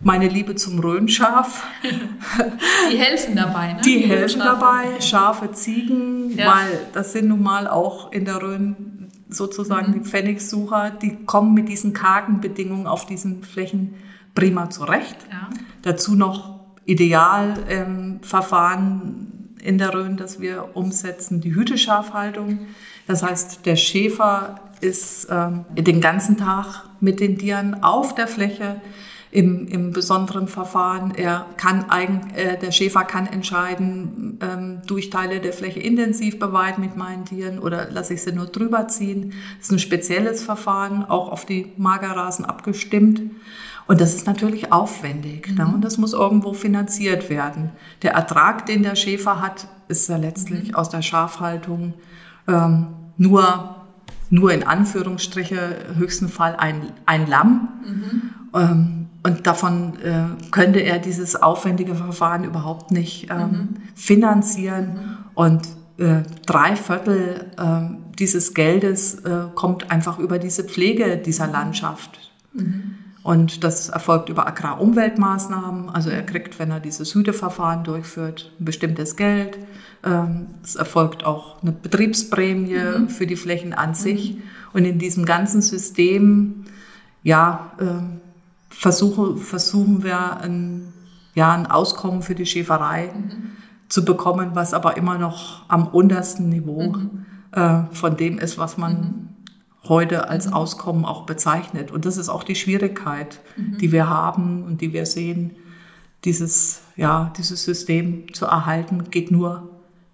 meine 0.00 0.28
Liebe 0.28 0.54
zum 0.54 0.78
Rhönschaf. 0.78 1.66
Die 2.90 2.96
helfen 2.96 3.36
dabei, 3.36 3.74
ne? 3.74 3.80
Die, 3.82 3.98
Die 3.98 4.06
helfen 4.06 4.40
Schafe. 4.40 4.60
dabei, 4.60 5.00
Schafe, 5.00 5.52
Ziegen, 5.52 6.34
ja. 6.36 6.46
weil 6.46 6.80
das 6.92 7.12
sind 7.12 7.28
nun 7.28 7.42
mal 7.42 7.66
auch 7.66 8.12
in 8.12 8.24
der 8.24 8.40
Rhön 8.40 9.08
sozusagen 9.28 9.90
mhm. 9.90 9.94
die 9.94 10.00
Pfennigsucher, 10.00 10.90
die 10.90 11.16
kommen 11.24 11.54
mit 11.54 11.68
diesen 11.68 11.92
kargen 11.92 12.40
Bedingungen 12.40 12.86
auf 12.86 13.06
diesen 13.06 13.42
Flächen 13.42 13.94
prima 14.34 14.70
zurecht. 14.70 15.16
Ja. 15.30 15.48
Dazu 15.82 16.14
noch 16.14 16.60
Idealverfahren 16.84 19.02
ähm, 19.02 19.32
in 19.62 19.78
der 19.78 19.92
Rhön, 19.92 20.16
das 20.16 20.40
wir 20.40 20.70
umsetzen, 20.74 21.40
die 21.40 21.54
Hüteschafhaltung. 21.54 22.60
Das 23.06 23.22
heißt, 23.22 23.66
der 23.66 23.76
Schäfer 23.76 24.60
ist 24.80 25.26
ähm, 25.30 25.64
den 25.74 26.00
ganzen 26.00 26.36
Tag 26.36 26.84
mit 27.00 27.20
den 27.20 27.38
Tieren 27.38 27.82
auf 27.82 28.14
der 28.14 28.28
Fläche 28.28 28.80
im, 29.30 29.66
im 29.68 29.92
besonderen 29.92 30.48
Verfahren. 30.48 31.12
Er 31.14 31.46
kann 31.56 31.90
eigen, 31.90 32.30
äh, 32.34 32.58
der 32.58 32.72
Schäfer 32.72 33.04
kann 33.04 33.26
entscheiden, 33.26 34.38
ähm, 34.40 34.82
durch 34.86 35.10
Teile 35.10 35.40
der 35.40 35.52
Fläche 35.52 35.80
intensiv 35.80 36.38
beweiden 36.38 36.82
mit 36.82 36.96
meinen 36.96 37.24
Tieren 37.24 37.58
oder 37.58 37.90
lasse 37.90 38.14
ich 38.14 38.22
sie 38.22 38.32
nur 38.32 38.46
drüber 38.46 38.88
ziehen. 38.88 39.34
Das 39.58 39.68
ist 39.68 39.72
ein 39.72 39.78
spezielles 39.78 40.42
Verfahren, 40.42 41.04
auch 41.04 41.30
auf 41.30 41.44
die 41.44 41.72
Magerrasen 41.76 42.44
abgestimmt. 42.44 43.20
Und 43.86 44.02
das 44.02 44.14
ist 44.14 44.26
natürlich 44.26 44.70
aufwendig 44.70 45.48
ne? 45.48 45.52
mhm. 45.64 45.70
ne? 45.70 45.74
und 45.74 45.84
das 45.84 45.98
muss 45.98 46.12
irgendwo 46.12 46.52
finanziert 46.52 47.30
werden. 47.30 47.70
Der 48.02 48.12
Ertrag, 48.12 48.66
den 48.66 48.82
der 48.82 48.96
Schäfer 48.96 49.40
hat, 49.40 49.66
ist 49.88 50.08
ja 50.08 50.16
letztlich 50.16 50.68
mhm. 50.68 50.74
aus 50.74 50.90
der 50.90 51.02
Schafhaltung 51.02 51.94
ähm, 52.46 52.88
nur, 53.16 53.76
nur 54.30 54.52
in 54.52 54.62
Anführungsstriche 54.62 55.94
höchsten 55.96 56.28
Fall 56.28 56.56
ein, 56.56 56.92
ein 57.06 57.26
Lamm. 57.26 57.68
Mhm. 57.84 58.22
Ähm, 58.54 58.97
und 59.28 59.46
davon 59.46 59.92
äh, 60.02 60.50
könnte 60.50 60.78
er 60.78 60.98
dieses 60.98 61.36
aufwendige 61.36 61.94
Verfahren 61.94 62.44
überhaupt 62.44 62.90
nicht 62.90 63.28
ähm, 63.30 63.38
mhm. 63.38 63.68
finanzieren. 63.94 64.86
Mhm. 64.86 65.16
Und 65.34 65.68
äh, 65.98 66.22
drei 66.46 66.76
Viertel 66.76 67.44
äh, 67.58 68.14
dieses 68.18 68.54
Geldes 68.54 69.16
äh, 69.16 69.48
kommt 69.54 69.90
einfach 69.90 70.18
über 70.18 70.38
diese 70.38 70.64
Pflege 70.64 71.18
dieser 71.18 71.46
Landschaft. 71.46 72.30
Mhm. 72.54 72.94
Und 73.22 73.64
das 73.64 73.90
erfolgt 73.90 74.30
über 74.30 74.46
Agrarumweltmaßnahmen. 74.46 75.90
Also 75.90 76.08
er 76.08 76.22
kriegt, 76.22 76.58
wenn 76.58 76.70
er 76.70 76.80
dieses 76.80 77.14
Hüteverfahren 77.14 77.84
durchführt, 77.84 78.50
ein 78.58 78.64
bestimmtes 78.64 79.16
Geld. 79.16 79.58
Ähm, 80.04 80.46
es 80.64 80.74
erfolgt 80.74 81.26
auch 81.26 81.60
eine 81.60 81.72
Betriebsprämie 81.72 82.78
mhm. 82.78 83.08
für 83.10 83.26
die 83.26 83.36
Flächen 83.36 83.74
an 83.74 83.92
sich. 83.92 84.36
Mhm. 84.36 84.42
Und 84.72 84.84
in 84.86 84.98
diesem 84.98 85.26
ganzen 85.26 85.60
System, 85.60 86.64
ja, 87.22 87.72
ähm, 87.78 88.20
versuche, 88.78 89.36
versuchen 89.36 90.04
wir 90.04 90.40
ein, 90.40 90.92
ja, 91.34 91.52
ein 91.52 91.66
Auskommen 91.66 92.22
für 92.22 92.36
die 92.36 92.46
Schäferei 92.46 93.12
mhm. 93.12 93.50
zu 93.88 94.04
bekommen, 94.04 94.50
was 94.54 94.72
aber 94.72 94.96
immer 94.96 95.18
noch 95.18 95.68
am 95.68 95.88
untersten 95.88 96.48
Niveau 96.48 96.92
mhm. 96.92 97.26
äh, 97.52 97.82
von 97.90 98.16
dem 98.16 98.38
ist, 98.38 98.56
was 98.56 98.78
man 98.78 98.92
mhm. 98.92 99.28
heute 99.88 100.28
als 100.28 100.46
mhm. 100.46 100.52
Auskommen 100.52 101.04
auch 101.04 101.26
bezeichnet. 101.26 101.90
Und 101.90 102.04
das 102.04 102.16
ist 102.16 102.28
auch 102.28 102.44
die 102.44 102.54
Schwierigkeit, 102.54 103.40
mhm. 103.56 103.78
die 103.78 103.90
wir 103.90 104.08
haben 104.08 104.62
und 104.62 104.80
die 104.80 104.92
wir 104.92 105.06
sehen. 105.06 105.56
Dieses, 106.24 106.80
ja, 106.96 107.32
dieses 107.36 107.64
System 107.64 108.32
zu 108.32 108.46
erhalten, 108.46 109.10
geht 109.10 109.32
nur 109.32 109.70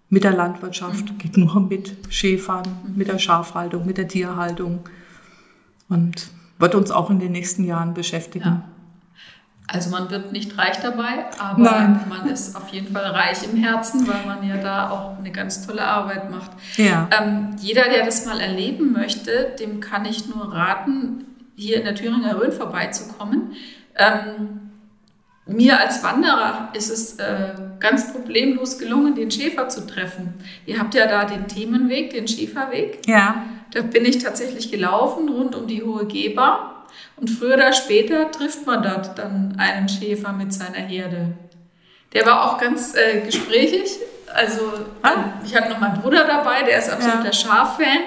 mit 0.09 0.24
der 0.24 0.35
Landwirtschaft, 0.35 1.12
mhm. 1.12 1.18
geht 1.18 1.37
nur 1.37 1.61
mit 1.61 1.96
Schäfern, 2.09 2.64
mit 2.96 3.09
der 3.09 3.18
Schafhaltung, 3.18 3.85
mit 3.85 3.98
der 3.98 4.09
Tierhaltung 4.09 4.81
und 5.90 6.31
wird 6.64 6.74
uns 6.74 6.90
auch 6.90 7.11
in 7.11 7.18
den 7.18 7.33
nächsten 7.33 7.64
Jahren 7.64 7.92
beschäftigen. 7.92 8.44
Ja. 8.46 8.62
Also 9.66 9.90
man 9.90 10.11
wird 10.11 10.33
nicht 10.33 10.57
reich 10.57 10.79
dabei, 10.81 11.27
aber 11.38 11.62
Nein. 11.62 12.00
man 12.09 12.27
ist 12.29 12.57
auf 12.57 12.68
jeden 12.68 12.94
Fall 12.94 13.05
reich 13.05 13.38
im 13.50 13.59
Herzen, 13.62 14.09
weil 14.09 14.24
man 14.27 14.46
ja 14.46 14.57
da 14.57 14.88
auch 14.90 15.18
eine 15.18 15.31
ganz 15.31 15.66
tolle 15.66 15.83
Arbeit 15.83 16.31
macht. 16.31 16.53
Ja. 16.77 17.09
Ähm, 17.18 17.50
jeder, 17.61 17.85
der 17.85 18.05
das 18.07 18.24
mal 18.24 18.40
erleben 18.40 18.92
möchte, 18.92 19.55
dem 19.61 19.81
kann 19.81 20.07
ich 20.07 20.27
nur 20.27 20.55
raten, 20.55 21.27
hier 21.55 21.79
in 21.79 21.85
der 21.85 21.94
Thüringer 21.94 22.40
Rhön 22.40 22.53
vorbeizukommen. 22.53 23.53
Ähm, 23.96 24.70
mir 25.46 25.79
als 25.79 26.03
Wanderer 26.03 26.70
ist 26.72 26.90
es 26.90 27.16
äh, 27.18 27.55
ganz 27.79 28.11
problemlos 28.11 28.79
gelungen, 28.79 29.14
den 29.14 29.31
Schäfer 29.31 29.68
zu 29.68 29.87
treffen. 29.87 30.33
Ihr 30.64 30.79
habt 30.79 30.94
ja 30.94 31.07
da 31.07 31.27
den 31.27 31.46
Themenweg, 31.46 32.11
den 32.11 32.27
Schäferweg. 32.27 33.00
Ja. 33.07 33.44
Da 33.74 33.82
bin 33.82 34.04
ich 34.04 34.18
tatsächlich 34.18 34.70
gelaufen 34.70 35.28
rund 35.28 35.56
um 35.56 35.66
die 35.66 35.82
Hohe 35.82 36.06
Geber 36.06 36.84
und 37.16 37.28
früher 37.28 37.54
oder 37.54 37.72
später 37.72 38.30
trifft 38.30 38.66
man 38.66 38.84
dort 38.84 39.18
dann 39.18 39.56
einen 39.58 39.88
Schäfer 39.88 40.32
mit 40.32 40.54
seiner 40.54 40.78
Herde. 40.78 41.32
Der 42.12 42.24
war 42.24 42.44
auch 42.44 42.58
ganz 42.58 42.94
äh, 42.94 43.20
gesprächig. 43.20 43.98
Also 44.32 44.60
ah. 45.02 45.24
ich 45.44 45.56
hatte 45.56 45.70
noch 45.70 45.80
meinen 45.80 46.00
Bruder 46.00 46.24
dabei, 46.24 46.62
der 46.62 46.78
ist 46.78 46.88
absoluter 46.88 47.26
ja. 47.26 47.32
Schaffan. 47.32 47.98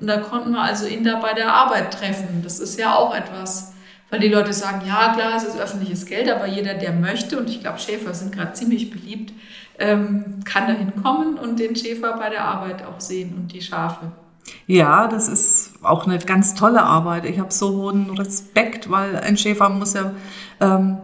Und 0.00 0.06
da 0.06 0.16
konnten 0.16 0.52
wir 0.52 0.62
also 0.62 0.86
ihn 0.86 1.04
da 1.04 1.16
bei 1.16 1.34
der 1.34 1.52
Arbeit 1.52 1.92
treffen. 1.92 2.40
Das 2.42 2.58
ist 2.58 2.78
ja 2.78 2.94
auch 2.94 3.14
etwas, 3.14 3.74
weil 4.08 4.20
die 4.20 4.28
Leute 4.28 4.54
sagen, 4.54 4.82
ja 4.86 5.12
klar, 5.12 5.36
es 5.36 5.44
ist 5.44 5.60
öffentliches 5.60 6.06
Geld, 6.06 6.30
aber 6.30 6.46
jeder, 6.46 6.72
der 6.72 6.92
möchte, 6.92 7.38
und 7.38 7.50
ich 7.50 7.60
glaube, 7.60 7.78
Schäfer 7.78 8.14
sind 8.14 8.32
gerade 8.32 8.54
ziemlich 8.54 8.90
beliebt, 8.90 9.34
ähm, 9.78 10.40
kann 10.46 10.66
da 10.66 10.72
hinkommen 10.72 11.38
und 11.38 11.58
den 11.58 11.76
Schäfer 11.76 12.16
bei 12.16 12.30
der 12.30 12.44
Arbeit 12.46 12.82
auch 12.86 12.98
sehen 12.98 13.34
und 13.36 13.52
die 13.52 13.60
Schafe. 13.60 14.10
Ja, 14.66 15.08
das 15.08 15.28
ist 15.28 15.72
auch 15.82 16.06
eine 16.06 16.18
ganz 16.18 16.54
tolle 16.54 16.82
Arbeit. 16.82 17.24
Ich 17.24 17.38
habe 17.38 17.52
so 17.52 17.70
hohen 17.70 18.10
Respekt, 18.10 18.90
weil 18.90 19.16
ein 19.16 19.36
Schäfer 19.36 19.68
muss 19.68 19.94
ja 19.94 20.12
ähm, 20.60 20.98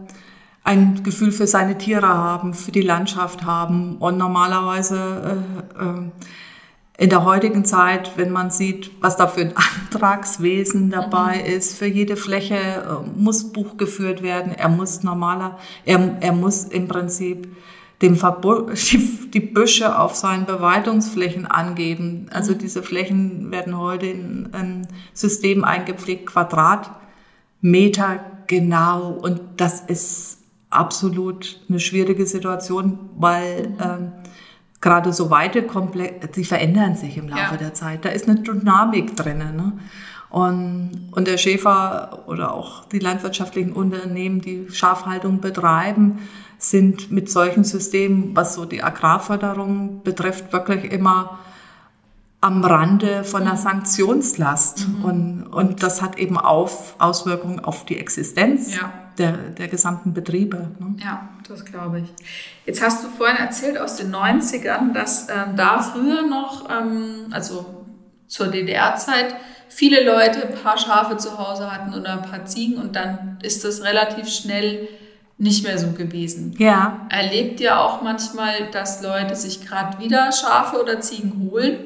ein 0.65 1.03
Gefühl 1.03 1.33
für 1.33 1.47
seine 1.47 1.79
Tiere 1.79 2.09
haben, 2.09 2.55
für 2.55 2.73
die 2.73 2.83
Landschaft 2.83 3.45
haben. 3.45 3.97
Und 3.97 4.19
normalerweise 4.19 5.43
äh, 5.79 5.83
äh, 5.83 6.11
in 6.99 7.11
der 7.11 7.25
heutigen 7.25 7.65
Zeit, 7.65 8.13
wenn 8.17 8.31
man 8.31 8.51
sieht, 8.51 8.91
was 9.01 9.17
da 9.17 9.29
für 9.29 9.41
ein 9.41 9.55
Antragswesen 9.91 10.91
dabei 10.91 11.39
mhm. 11.39 11.57
ist, 11.57 11.79
für 11.79 11.87
jede 11.87 12.17
Fläche 12.17 12.57
äh, 12.57 13.19
muss 13.19 13.53
Buch 13.53 13.77
geführt 13.77 14.23
werden. 14.23 14.53
Er 14.53 14.69
muss 14.69 15.03
normaler, 15.03 15.59
er, 15.85 16.19
er 16.21 16.33
muss 16.33 16.65
im 16.65 16.87
Prinzip 16.87 17.49
dem 18.03 18.17
Verbot, 18.17 18.71
die 19.35 19.41
Büsche 19.41 19.99
auf 19.99 20.15
seinen 20.15 20.47
Beweidungsflächen 20.47 21.47
angeben. 21.47 22.29
Also 22.33 22.53
mhm. 22.53 22.59
diese 22.59 22.83
Flächen 22.83 23.51
werden 23.51 23.77
heute 23.77 24.07
in 24.07 24.49
ein 24.53 24.87
System 25.13 25.65
eingepflegt, 25.65 26.27
Quadratmeter 26.27 28.21
genau. 28.47 29.11
Und 29.11 29.41
das 29.57 29.81
ist 29.81 30.39
absolut 30.71 31.61
eine 31.69 31.81
schwierige 31.81 32.27
Situation, 32.27 33.11
weil 33.17 33.69
mhm. 33.69 33.77
ähm, 33.81 34.13
gerade 34.81 35.13
so 35.13 35.31
weite 35.31 35.63
Komplexe, 35.63 36.29
die 36.29 36.45
verändern 36.45 36.95
sich 36.95 37.17
im 37.17 37.29
Laufe 37.29 37.53
ja. 37.53 37.57
der 37.57 37.75
Zeit. 37.75 38.05
Da 38.05 38.11
ist 38.11 38.29
eine 38.29 38.41
Dynamik 38.41 39.17
drin. 39.17 39.39
Ne? 39.39 39.73
Und, 40.31 41.09
und 41.13 41.27
der 41.27 41.39
Schäfer 41.39 42.25
oder 42.27 42.53
auch 42.55 42.85
die 42.85 42.99
landwirtschaftlichen 42.99 43.73
Unternehmen, 43.73 44.41
die 44.41 44.67
Schafhaltung 44.71 45.41
betreiben, 45.41 46.19
sind 46.59 47.13
mit 47.13 47.31
solchen 47.31 47.65
Systemen, 47.65 48.35
was 48.35 48.55
so 48.55 48.65
die 48.65 48.83
Agrarförderung 48.83 50.03
betrifft, 50.03 50.53
wirklich 50.53 50.93
immer 50.93 51.39
am 52.41 52.65
Rande 52.65 53.25
von 53.25 53.43
einer 53.43 53.57
Sanktionslast. 53.57 54.89
Mhm. 54.89 55.05
Und, 55.05 55.47
und 55.47 55.83
das 55.83 56.03
hat 56.03 56.19
eben 56.19 56.37
auf, 56.37 56.95
Auswirkungen 56.99 57.61
auf 57.61 57.85
die 57.85 57.99
Existenz 57.99 58.77
ja. 58.77 58.93
der, 59.19 59.33
der 59.33 59.69
gesamten 59.69 60.15
Betriebe. 60.15 60.69
Ne? 60.79 60.97
Ja, 61.03 61.29
das 61.49 61.65
glaube 61.65 62.01
ich. 62.01 62.15
Jetzt 62.67 62.83
hast 62.83 63.05
du 63.05 63.09
vorhin 63.09 63.37
erzählt 63.37 63.79
aus 63.79 63.97
den 63.97 64.15
90ern, 64.15 64.93
dass 64.93 65.29
ähm, 65.29 65.57
da 65.57 65.83
früher 65.83 66.27
noch, 66.27 66.69
ähm, 66.71 67.27
also 67.33 67.85
zur 68.29 68.49
DDR-Zeit, 68.49 69.35
viele 69.69 70.05
Leute 70.05 70.49
ein 70.49 70.55
paar 70.55 70.79
Schafe 70.79 71.17
zu 71.17 71.39
Hause 71.39 71.73
hatten 71.73 71.93
oder 71.93 72.13
ein 72.13 72.23
paar 72.23 72.45
Ziegen 72.47 72.81
und 72.81 72.95
dann 72.95 73.39
ist 73.43 73.65
das 73.65 73.83
relativ 73.83 74.29
schnell 74.29 74.89
nicht 75.39 75.65
mehr 75.65 75.79
so 75.79 75.93
gewesen. 75.93 76.55
Ja. 76.59 77.07
Erlebt 77.11 77.61
ihr 77.61 77.81
auch 77.81 78.03
manchmal, 78.03 78.71
dass 78.73 79.03
Leute 79.03 79.37
sich 79.37 79.65
gerade 79.65 80.03
wieder 80.03 80.33
Schafe 80.33 80.81
oder 80.83 81.01
Ziegen 81.01 81.49
holen? 81.51 81.79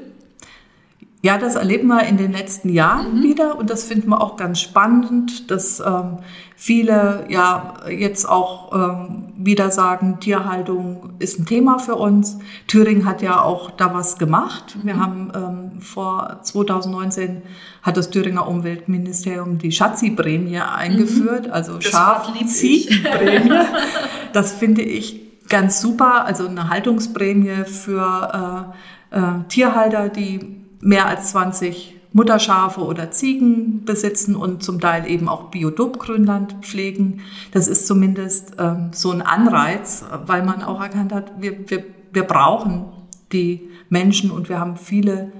Ja, 1.25 1.39
das 1.39 1.55
erleben 1.55 1.87
wir 1.87 2.03
in 2.03 2.17
den 2.17 2.33
letzten 2.33 2.69
Jahren 2.69 3.21
mhm. 3.21 3.23
wieder 3.23 3.57
und 3.57 3.71
das 3.71 3.85
finden 3.85 4.09
wir 4.09 4.21
auch 4.21 4.37
ganz 4.37 4.61
spannend, 4.61 5.53
dass 5.53 5.79
ähm, 5.79 6.19
viele 6.57 7.27
ja 7.29 7.75
jetzt 7.89 8.29
auch 8.29 8.73
ähm, 8.75 9.33
wieder 9.37 9.71
sagen, 9.71 10.19
Tierhaltung 10.19 11.11
ist 11.21 11.39
ein 11.39 11.47
Thema 11.47 11.79
für 11.79 11.95
uns. 11.95 12.39
Thüringen 12.67 13.07
hat 13.07 13.23
ja 13.23 13.41
auch 13.41 13.71
da 13.71 13.95
was 13.95 14.19
gemacht. 14.19 14.77
Mhm. 14.77 14.87
Wir 14.87 14.97
haben 14.97 15.33
ähm, 15.33 15.81
vor 15.81 16.41
2019 16.43 17.43
hat 17.83 17.97
das 17.97 18.11
Thüringer 18.11 18.49
Umweltministerium 18.49 19.59
die 19.59 19.71
Schatzi-Prämie 19.71 20.59
eingeführt, 20.59 21.47
mhm. 21.47 21.53
also 21.53 21.81
Schaf-Ziegenprämie. 21.81 23.61
das 24.33 24.53
finde 24.55 24.83
ich 24.83 25.21
ganz 25.49 25.81
super, 25.81 26.25
also 26.25 26.49
eine 26.49 26.69
Haltungsprämie 26.69 27.65
für 27.65 28.75
äh, 29.13 29.19
äh, 29.19 29.45
Tierhalter, 29.49 30.09
die 30.09 30.62
mehr 30.83 31.07
als 31.07 31.31
20 31.31 31.95
Mutterschafe 32.13 32.83
oder 32.83 33.11
Ziegen 33.11 33.85
besitzen 33.85 34.37
und 34.37 34.63
zum 34.63 34.81
Teil 34.81 35.11
eben 35.11 35.29
auch 35.29 35.45
Biotopgrünland 35.45 36.57
pflegen. 36.61 37.21
Das 37.53 37.69
ist 37.69 37.87
zumindest 37.87 38.57
ähm, 38.59 38.91
so 38.93 39.11
ein 39.11 39.23
Anreiz, 39.23 40.05
weil 40.27 40.43
man 40.45 40.63
auch 40.63 40.83
erkannt 40.83 41.13
hat, 41.13 41.33
wir, 41.41 41.71
wir, 41.71 41.85
wir 42.13 42.25
brauchen 42.25 42.85
die 43.33 43.71
Menschen 43.89 44.31
und 44.31 44.51
wir 44.51 44.61
haben 44.61 44.77
viele, 44.77 45.33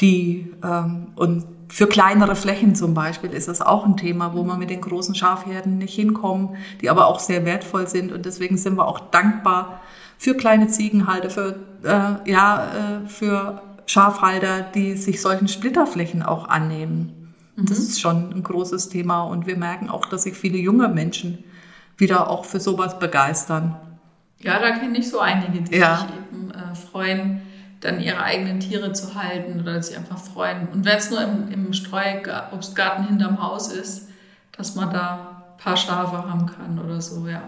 die 0.00 0.52
ähm, 0.64 1.08
und 1.14 1.44
für 1.68 1.86
kleinere 1.86 2.34
Flächen 2.34 2.74
zum 2.74 2.94
Beispiel 2.94 3.30
ist 3.30 3.46
das 3.46 3.60
auch 3.60 3.84
ein 3.84 3.96
Thema, 3.96 4.32
wo 4.34 4.42
man 4.42 4.58
mit 4.58 4.70
den 4.70 4.80
großen 4.80 5.14
Schafherden 5.14 5.78
nicht 5.78 5.94
hinkommen, 5.94 6.56
die 6.80 6.88
aber 6.88 7.06
auch 7.06 7.20
sehr 7.20 7.44
wertvoll 7.44 7.86
sind 7.86 8.10
und 8.10 8.24
deswegen 8.24 8.56
sind 8.56 8.76
wir 8.76 8.88
auch 8.88 8.98
dankbar 8.98 9.82
für 10.16 10.34
kleine 10.34 10.68
Ziegenhalter, 10.68 11.30
für 11.30 11.56
äh, 11.84 12.30
ja 12.30 12.64
äh, 12.64 13.08
für 13.08 13.62
Schafhalter, 13.88 14.62
die 14.62 14.96
sich 14.96 15.20
solchen 15.20 15.48
Splitterflächen 15.48 16.22
auch 16.22 16.48
annehmen. 16.48 17.34
Mhm. 17.56 17.66
Das 17.66 17.78
ist 17.78 18.00
schon 18.00 18.32
ein 18.32 18.42
großes 18.42 18.90
Thema 18.90 19.22
und 19.22 19.46
wir 19.46 19.56
merken 19.56 19.88
auch, 19.88 20.06
dass 20.06 20.24
sich 20.24 20.34
viele 20.34 20.58
junge 20.58 20.88
Menschen 20.88 21.44
wieder 21.96 22.30
auch 22.30 22.44
für 22.44 22.60
sowas 22.60 22.98
begeistern. 22.98 23.76
Ja, 24.40 24.60
da 24.60 24.70
kenne 24.78 24.98
ich 24.98 25.08
so 25.08 25.18
einige, 25.18 25.62
die 25.62 25.76
ja. 25.76 25.98
sich 25.98 26.08
eben 26.16 26.50
äh, 26.50 26.74
freuen, 26.74 27.42
dann 27.80 28.00
ihre 28.00 28.22
eigenen 28.22 28.60
Tiere 28.60 28.92
zu 28.92 29.14
halten 29.14 29.60
oder 29.60 29.82
sich 29.82 29.96
einfach 29.96 30.18
freuen. 30.18 30.68
Und 30.68 30.84
wenn 30.84 30.96
es 30.96 31.10
nur 31.10 31.22
im, 31.22 31.50
im 31.50 31.72
Streuobstgarten 31.72 33.08
hinterm 33.08 33.42
Haus 33.42 33.72
ist, 33.72 34.08
dass 34.52 34.74
man 34.74 34.92
da 34.92 35.44
ein 35.52 35.62
paar 35.62 35.76
Schafe 35.76 36.28
haben 36.28 36.46
kann 36.46 36.78
oder 36.78 37.00
so, 37.00 37.26
ja 37.26 37.42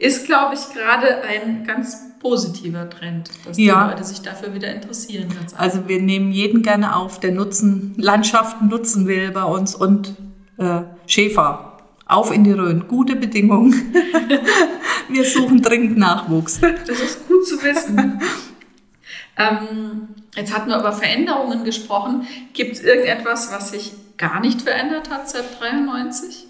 ist, 0.00 0.26
glaube 0.26 0.54
ich, 0.54 0.74
gerade 0.74 1.22
ein 1.22 1.64
ganz 1.64 2.18
positiver 2.20 2.88
Trend, 2.88 3.30
dass 3.44 3.58
ja. 3.58 3.84
die 3.84 3.90
Leute 3.90 4.04
sich 4.04 4.22
dafür 4.22 4.54
wieder 4.54 4.74
interessieren. 4.74 5.28
also 5.56 5.88
wir 5.88 6.00
nehmen 6.00 6.32
jeden 6.32 6.62
gerne 6.62 6.96
auf, 6.96 7.20
der 7.20 7.32
Nutzen, 7.32 7.94
Landschaften 7.96 8.68
nutzen 8.68 9.06
will 9.06 9.30
bei 9.30 9.44
uns 9.44 9.74
und 9.74 10.16
äh, 10.58 10.82
Schäfer. 11.06 11.66
Auf 12.06 12.32
in 12.32 12.42
die 12.42 12.50
Rhön. 12.50 12.88
Gute 12.88 13.14
Bedingungen. 13.14 13.94
wir 15.08 15.24
suchen 15.24 15.62
dringend 15.62 15.96
Nachwuchs. 15.96 16.60
Das 16.60 16.98
ist 16.98 17.28
gut 17.28 17.46
zu 17.46 17.62
wissen. 17.62 18.20
ähm, 19.36 20.08
jetzt 20.34 20.52
hatten 20.52 20.70
wir 20.70 20.80
über 20.80 20.92
Veränderungen 20.92 21.62
gesprochen. 21.62 22.26
Gibt 22.52 22.72
es 22.72 22.82
irgendetwas, 22.82 23.52
was 23.52 23.70
sich 23.70 23.92
gar 24.18 24.40
nicht 24.40 24.62
verändert 24.62 25.08
hat 25.08 25.30
seit 25.30 25.60
93? 25.60 26.48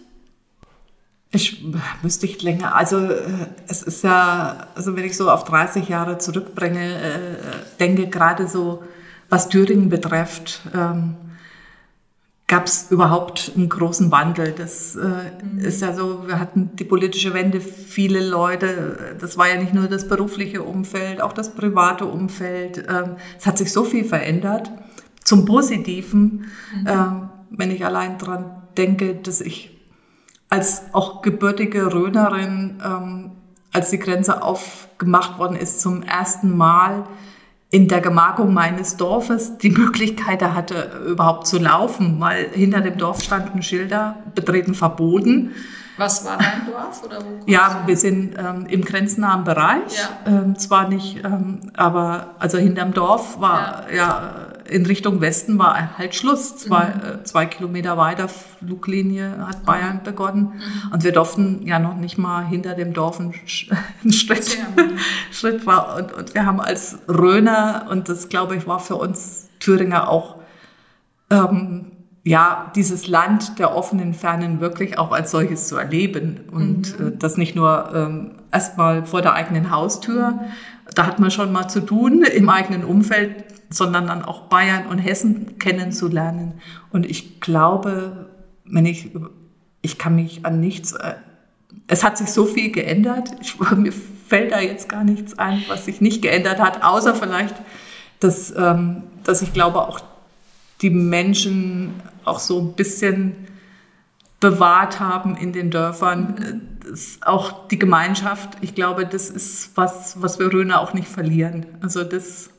Ich 1.33 1.65
müsste 2.03 2.27
ich 2.27 2.43
länger, 2.43 2.75
also 2.75 2.99
äh, 2.99 3.23
es 3.69 3.83
ist 3.83 4.03
ja, 4.03 4.67
also 4.75 4.97
wenn 4.97 5.05
ich 5.05 5.17
so 5.17 5.31
auf 5.31 5.45
30 5.45 5.89
Jahre 5.89 6.19
zurückbringe, 6.19 6.95
äh, 6.95 7.37
denke 7.79 8.09
gerade 8.09 8.49
so, 8.49 8.83
was 9.29 9.49
Thüringen 9.49 9.89
betrifft, 9.89 10.61
ähm, 10.75 11.15
gab 12.51 12.67
es 12.67 12.91
überhaupt 12.91 13.53
einen 13.55 13.69
großen 13.69 14.11
Wandel. 14.11 14.53
Das 14.53 14.97
äh, 14.97 15.07
mhm. 15.07 15.61
ist 15.61 15.81
ja 15.83 15.95
so, 15.95 16.27
wir 16.27 16.41
hatten 16.41 16.71
die 16.75 16.85
politische 16.85 17.33
Wende, 17.33 17.61
viele 17.61 18.29
Leute, 18.29 19.17
das 19.21 19.39
war 19.39 19.49
ja 19.49 19.57
nicht 19.57 19.73
nur 19.73 19.87
das 19.87 20.09
berufliche 20.09 20.63
Umfeld, 20.63 21.23
auch 21.23 21.33
das 21.33 21.55
private 21.55 22.07
Umfeld. 22.07 22.79
Ähm, 22.89 23.17
es 23.39 23.47
hat 23.47 23.57
sich 23.57 23.73
so 23.73 23.85
viel 23.85 24.05
verändert, 24.05 24.69
zum 25.23 25.45
Positiven, 25.45 26.47
mhm. 26.75 26.87
ähm, 26.87 27.29
wenn 27.51 27.71
ich 27.71 27.87
allein 27.87 28.19
dran 28.19 28.63
denke, 28.77 29.15
dass 29.15 29.41
ich 29.41 29.80
als 30.51 30.83
auch 30.93 31.23
gebürtige 31.23 31.93
Rönerin, 31.93 32.81
ähm, 32.85 33.31
als 33.73 33.91
die 33.91 33.99
Grenze 33.99 34.43
aufgemacht 34.43 35.39
worden 35.39 35.57
ist, 35.57 35.81
zum 35.81 36.03
ersten 36.03 36.57
Mal 36.57 37.05
in 37.71 37.87
der 37.87 38.01
Gemarkung 38.01 38.53
meines 38.53 38.97
Dorfes 38.97 39.59
die 39.59 39.71
Möglichkeit 39.71 40.43
hatte, 40.43 41.03
überhaupt 41.07 41.47
zu 41.47 41.59
laufen, 41.59 42.19
weil 42.19 42.49
hinter 42.53 42.81
dem 42.81 42.99
Dorf 42.99 43.23
standen 43.23 43.63
Schilder, 43.63 44.17
betreten 44.35 44.75
verboten. 44.75 45.53
Was 45.97 46.25
war 46.25 46.37
dein 46.37 46.67
Dorf? 46.67 47.05
Oder 47.05 47.19
wo 47.19 47.47
ja, 47.47 47.83
wir 47.87 47.97
sind 47.97 48.35
ähm, 48.37 48.67
im 48.67 48.85
grenznahen 48.85 49.45
Bereich. 49.45 49.99
Ja. 50.27 50.33
Ähm, 50.33 50.59
zwar 50.59 50.89
nicht, 50.89 51.25
ähm, 51.25 51.61
aber 51.77 52.35
also 52.41 52.59
hinterm 52.59 52.93
Dorf 52.93 53.41
war 53.41 53.85
ja, 53.91 53.97
ja 53.97 54.33
in 54.71 54.87
Richtung 54.87 55.21
Westen 55.21 55.59
war 55.59 55.99
halt 55.99 56.15
Schluss. 56.15 56.57
Zwei, 56.57 56.87
mhm. 56.87 57.21
äh, 57.21 57.25
zwei 57.25 57.47
Kilometer 57.47 57.97
weiter 57.97 58.29
Fluglinie 58.29 59.47
hat 59.47 59.65
Bayern 59.65 60.03
begonnen. 60.05 60.53
Mhm. 60.55 60.93
Und 60.93 61.05
wir 61.05 61.13
durften 61.13 61.67
ja 61.67 61.79
noch 61.79 61.97
nicht 61.97 62.19
mal 62.19 62.47
hinter 62.47 62.75
dem 62.75 62.93
Dorf 62.93 63.21
einen, 63.21 63.35
einen 64.03 64.13
Schritt, 64.13 64.59
Schritt 65.33 65.67
war. 65.67 65.97
Und, 65.97 66.13
und 66.13 66.35
wir 66.35 66.47
haben 66.47 66.61
als 66.61 66.99
Röner, 67.09 67.87
und 67.91 68.09
das 68.09 68.29
glaube 68.29 68.57
ich 68.57 68.67
war 68.67 68.81
für 68.81 68.97
uns 68.97 69.49
Thüringer 69.59 70.09
auch, 70.09 70.37
ähm, 71.31 71.93
ja, 72.23 72.71
dieses 72.77 73.09
Land 73.09 73.59
der 73.59 73.75
offenen 73.75 74.13
Fernen 74.15 74.61
wirklich 74.61 74.99
auch 74.99 75.11
als 75.11 75.31
solches 75.31 75.69
zu 75.69 75.77
erleben. 75.77 76.41
Und 76.53 76.99
mhm. 76.99 77.09
äh, 77.09 77.17
das 77.19 77.37
nicht 77.37 77.57
nur 77.57 77.91
ähm, 77.93 78.31
erstmal 78.53 79.05
vor 79.05 79.21
der 79.23 79.35
eigenen 79.35 79.71
Haustür, 79.71 80.39
da 80.95 81.07
hat 81.07 81.19
man 81.19 81.31
schon 81.31 81.53
mal 81.53 81.69
zu 81.69 81.81
tun 81.81 82.23
im 82.23 82.49
eigenen 82.49 82.85
Umfeld, 82.85 83.45
sondern 83.71 84.09
dann 84.09 84.25
auch 84.25 84.43
Bayern 84.43 84.87
und 84.87 84.99
Hessen 84.99 85.59
kennenzulernen. 85.59 86.61
Und 86.91 87.07
ich 87.07 87.41
glaube, 87.41 88.29
wenn 88.65 88.85
ich, 88.85 89.11
ich 89.81 89.97
kann 89.97 90.17
mich 90.17 90.45
an 90.45 90.61
nichts, 90.61 90.93
äh, 90.93 91.15
es 91.87 92.05
hat 92.05 92.19
sich 92.19 92.31
so 92.33 92.47
viel 92.47 92.73
geändert. 92.73 93.31
Ich, 93.41 93.59
mir 93.77 93.93
fällt 93.93 94.53
da 94.53 94.61
jetzt 94.61 94.89
gar 94.89 95.05
nichts 95.05 95.39
ein, 95.39 95.65
was 95.69 95.85
sich 95.85 96.01
nicht 96.01 96.21
geändert 96.21 96.61
hat, 96.61 96.83
außer 96.83 97.15
vielleicht, 97.15 97.55
dass, 98.19 98.53
ähm, 98.57 99.05
dass 99.25 99.41
ich 99.41 99.53
glaube, 99.53 99.81
auch 99.81 100.01
die 100.83 100.91
Menschen 100.91 101.95
auch 102.25 102.41
so 102.41 102.61
ein 102.61 102.73
bisschen 102.75 103.35
bewahrt 104.41 105.01
haben 105.01 105.37
in 105.37 105.53
den 105.53 105.71
Dörfern. 105.71 106.63
auch 107.21 107.69
die 107.69 107.79
Gemeinschaft, 107.79 108.57
ich 108.63 108.75
glaube, 108.75 109.07
das 109.07 109.31
ist 109.31 109.77
was, 109.77 110.21
was 110.21 110.39
wir 110.39 110.53
Röner 110.53 110.81
auch 110.81 110.95
nicht 110.95 111.09
verlieren. 111.09 111.67
Also 111.83 112.03
das 112.03 112.51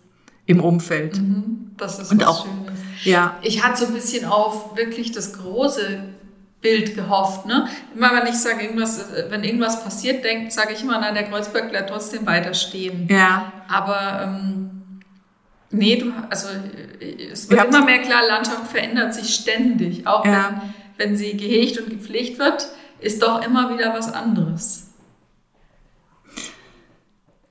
im 0.46 0.62
Umfeld. 0.62 1.18
Mhm, 1.18 1.72
das 1.78 2.00
ist 2.00 2.12
und 2.12 2.22
was 2.22 2.28
auch, 2.28 2.46
Schönes. 2.46 2.80
Ja. 3.04 3.38
Ich 3.42 3.64
hatte 3.64 3.82
so 3.82 3.88
ein 3.88 3.94
bisschen 3.94 4.26
auf 4.26 4.76
wirklich 4.76 5.12
das 5.12 5.34
große 5.34 6.04
Bild 6.62 6.96
gehofft. 6.96 7.46
Ne? 7.46 7.68
Immer 7.96 8.14
wenn 8.14 8.28
ich 8.28 8.38
sage, 8.38 8.64
irgendwas, 8.64 9.06
wenn 9.30 9.44
irgendwas 9.44 9.84
passiert, 9.84 10.24
sage 10.50 10.74
ich 10.74 10.84
immer, 10.84 11.00
na, 11.00 11.12
der 11.12 11.24
Kreuzberg 11.24 11.70
bleibt 11.70 11.90
trotzdem 11.90 12.26
weiter 12.26 12.54
stehen. 12.54 13.08
Ja. 13.10 13.52
Aber 13.68 14.22
ähm, 14.24 15.02
nee, 15.72 15.96
du, 15.98 16.14
also 16.30 16.50
es 17.32 17.50
wird 17.50 17.66
immer 17.66 17.84
mehr 17.84 18.00
klar, 18.00 18.22
Landschaft 18.28 18.68
verändert 18.68 19.14
sich 19.14 19.34
ständig. 19.34 20.06
Auch 20.06 20.24
ja. 20.24 20.62
wenn, 20.98 21.08
wenn 21.10 21.18
sie 21.18 21.36
gehegt 21.36 21.80
und 21.80 21.90
gepflegt 21.90 22.38
wird, 22.38 22.68
ist 23.00 23.24
doch 23.24 23.44
immer 23.44 23.74
wieder 23.74 23.94
was 23.94 24.14
anderes. 24.14 24.91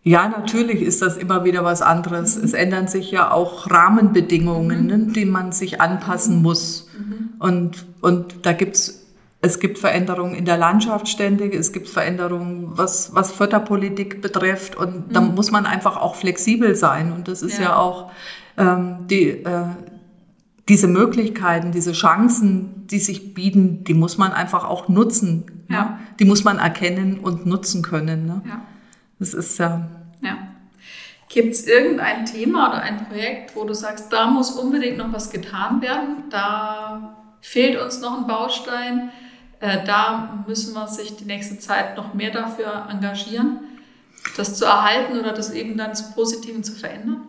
Ja, 0.03 0.29
natürlich 0.29 0.81
ist 0.81 1.03
das 1.03 1.19
immer 1.19 1.45
wieder 1.45 1.63
was 1.63 1.83
anderes. 1.83 2.37
Es 2.37 2.55
ändern 2.55 2.89
sich 2.89 3.11
ja 3.11 3.31
auch 3.31 3.71
Rahmenbedingungen, 3.71 4.83
mhm. 4.83 4.87
ne, 4.87 4.99
die 5.13 5.27
man 5.27 5.53
sich 5.53 5.81
anpassen 5.81 6.41
muss. 6.41 6.89
Mhm. 6.99 7.31
Und, 7.39 7.87
und 8.01 8.47
da 8.47 8.53
gibt's 8.53 9.01
es 9.43 9.59
gibt 9.59 9.79
Veränderungen 9.79 10.35
in 10.35 10.45
der 10.45 10.59
Landschaft 10.59 11.09
ständig, 11.09 11.55
es 11.55 11.73
gibt 11.73 11.89
Veränderungen, 11.89 12.73
was, 12.77 13.15
was 13.15 13.33
Förderpolitik 13.33 14.21
betrifft. 14.21 14.77
Und 14.77 15.09
mhm. 15.09 15.13
da 15.13 15.21
muss 15.23 15.51
man 15.51 15.65
einfach 15.65 15.97
auch 15.97 16.15
flexibel 16.15 16.75
sein. 16.75 17.13
Und 17.13 17.27
das 17.27 17.41
ist 17.43 17.59
ja, 17.59 17.65
ja 17.65 17.77
auch 17.77 18.11
ähm, 18.59 19.07
die, 19.09 19.29
äh, 19.29 19.65
diese 20.69 20.89
Möglichkeiten, 20.89 21.73
diese 21.73 21.93
Chancen, 21.93 22.87
die 22.87 22.99
sich 22.99 23.33
bieten, 23.33 23.83
die 23.85 23.95
muss 23.95 24.19
man 24.19 24.33
einfach 24.33 24.65
auch 24.65 24.89
nutzen. 24.89 25.65
Ja. 25.69 25.85
Ne? 25.85 25.99
Die 26.19 26.27
muss 26.27 26.45
man 26.45 26.59
erkennen 26.59 27.19
und 27.21 27.47
nutzen 27.47 27.83
können. 27.83 28.27
Ne? 28.27 28.43
Ja. 28.47 28.61
Das 29.21 29.35
ist 29.35 29.59
ja. 29.59 29.89
ja. 30.23 30.37
Gibt 31.29 31.53
es 31.53 31.67
irgendein 31.69 32.27
Thema 32.27 32.71
oder 32.71 32.83
ein 32.83 33.07
Projekt, 33.07 33.55
wo 33.55 33.63
du 33.63 33.73
sagst, 33.73 34.13
da 34.13 34.27
muss 34.27 34.51
unbedingt 34.51 34.99
noch 34.99 35.13
was 35.13 35.31
getan 35.31 35.81
werden? 35.81 36.25
Da 36.31 37.17
fehlt 37.41 37.81
uns 37.81 38.01
noch 38.01 38.19
ein 38.19 38.27
Baustein. 38.27 39.11
Äh, 39.61 39.85
da 39.85 40.45
müssen 40.49 40.75
wir 40.75 40.89
sich 40.89 41.17
die 41.17 41.25
nächste 41.25 41.59
Zeit 41.59 41.97
noch 41.97 42.15
mehr 42.15 42.33
dafür 42.33 42.89
engagieren, 42.91 43.61
das 44.37 44.57
zu 44.57 44.65
erhalten 44.65 45.17
oder 45.17 45.33
das 45.33 45.53
eben 45.53 45.77
dann 45.77 45.95
zu 45.95 46.13
Positiven 46.15 46.65
zu 46.65 46.73
verändern? 46.73 47.23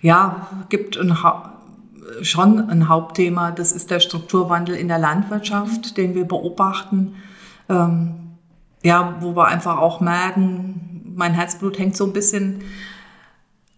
Ja, 0.00 0.48
gibt 0.68 0.96
ein 0.96 1.16
schon 2.22 2.70
ein 2.70 2.88
Hauptthema. 2.88 3.50
Das 3.50 3.72
ist 3.72 3.90
der 3.90 4.00
Strukturwandel 4.00 4.74
in 4.74 4.88
der 4.88 4.98
Landwirtschaft, 4.98 5.96
den 5.96 6.14
wir 6.14 6.24
beobachten. 6.24 7.16
Ähm, 7.68 8.14
ja, 8.82 9.16
wo 9.20 9.34
wir 9.34 9.46
einfach 9.46 9.78
auch 9.78 10.00
merken, 10.00 10.95
mein 11.16 11.34
Herzblut 11.34 11.78
hängt 11.78 11.96
so 11.96 12.04
ein 12.04 12.12
bisschen, 12.12 12.62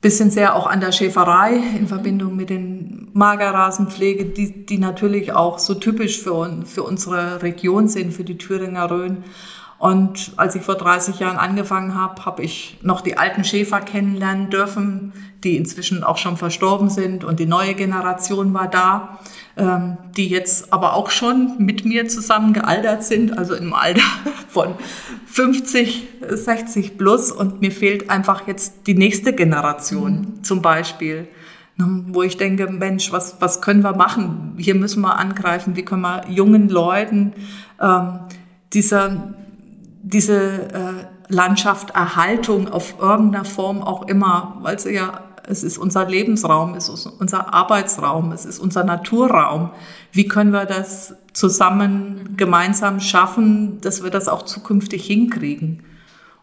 bisschen 0.00 0.30
sehr 0.30 0.56
auch 0.56 0.66
an 0.66 0.80
der 0.80 0.92
Schäferei 0.92 1.56
in 1.78 1.86
Verbindung 1.86 2.36
mit 2.36 2.50
den 2.50 3.08
Magerrasenpflege, 3.12 4.26
die, 4.26 4.66
die 4.66 4.78
natürlich 4.78 5.32
auch 5.32 5.58
so 5.58 5.74
typisch 5.74 6.20
für, 6.20 6.62
für 6.66 6.82
unsere 6.82 7.42
Region 7.42 7.88
sind, 7.88 8.12
für 8.12 8.24
die 8.24 8.38
Thüringer 8.38 8.90
Rhön. 8.90 9.24
Und 9.78 10.32
als 10.36 10.56
ich 10.56 10.62
vor 10.62 10.74
30 10.74 11.20
Jahren 11.20 11.36
angefangen 11.36 11.94
habe, 11.94 12.24
habe 12.26 12.42
ich 12.42 12.78
noch 12.82 13.00
die 13.00 13.16
alten 13.16 13.44
Schäfer 13.44 13.80
kennenlernen 13.80 14.50
dürfen, 14.50 15.12
die 15.44 15.56
inzwischen 15.56 16.02
auch 16.02 16.18
schon 16.18 16.36
verstorben 16.36 16.90
sind 16.90 17.24
und 17.24 17.38
die 17.38 17.46
neue 17.46 17.74
Generation 17.74 18.52
war 18.54 18.68
da, 18.68 19.18
ähm, 19.56 19.96
die 20.16 20.28
jetzt 20.28 20.72
aber 20.72 20.94
auch 20.94 21.10
schon 21.10 21.54
mit 21.58 21.84
mir 21.84 22.08
zusammen 22.08 22.52
gealtert 22.52 23.04
sind, 23.04 23.36
also 23.36 23.54
im 23.54 23.72
Alter 23.72 24.02
von 24.48 24.74
50, 25.26 26.08
60 26.28 26.98
plus 26.98 27.30
und 27.30 27.60
mir 27.60 27.72
fehlt 27.72 28.10
einfach 28.10 28.46
jetzt 28.46 28.86
die 28.86 28.94
nächste 28.94 29.32
Generation 29.32 30.12
mhm. 30.12 30.44
zum 30.44 30.62
Beispiel 30.62 31.28
ne, 31.76 32.04
wo 32.08 32.22
ich 32.22 32.36
denke, 32.36 32.66
Mensch, 32.68 33.12
was, 33.12 33.40
was 33.40 33.62
können 33.62 33.84
wir 33.84 33.94
machen? 33.94 34.54
Hier 34.58 34.74
müssen 34.74 35.00
wir 35.02 35.16
angreifen. 35.16 35.76
Wie 35.76 35.84
können 35.84 36.02
wir 36.02 36.24
jungen 36.28 36.68
Leuten 36.68 37.32
ähm, 37.80 38.18
dieser 38.72 39.34
diese 40.02 40.72
äh, 40.72 41.06
Landschaft 41.28 41.90
Erhaltung 41.90 42.68
auf 42.68 42.94
irgendeiner 43.00 43.44
Form 43.44 43.82
auch 43.82 44.08
immer, 44.08 44.56
weil 44.62 44.78
sie 44.78 44.94
ja, 44.94 45.20
es 45.48 45.64
ist 45.64 45.78
unser 45.78 46.04
Lebensraum, 46.06 46.74
es 46.74 46.88
ist 46.88 47.06
unser 47.06 47.54
Arbeitsraum, 47.54 48.32
es 48.32 48.44
ist 48.44 48.58
unser 48.58 48.84
Naturraum. 48.84 49.70
Wie 50.12 50.28
können 50.28 50.52
wir 50.52 50.66
das 50.66 51.14
zusammen 51.32 52.34
gemeinsam 52.36 53.00
schaffen, 53.00 53.80
dass 53.80 54.02
wir 54.02 54.10
das 54.10 54.28
auch 54.28 54.42
zukünftig 54.42 55.06
hinkriegen? 55.06 55.84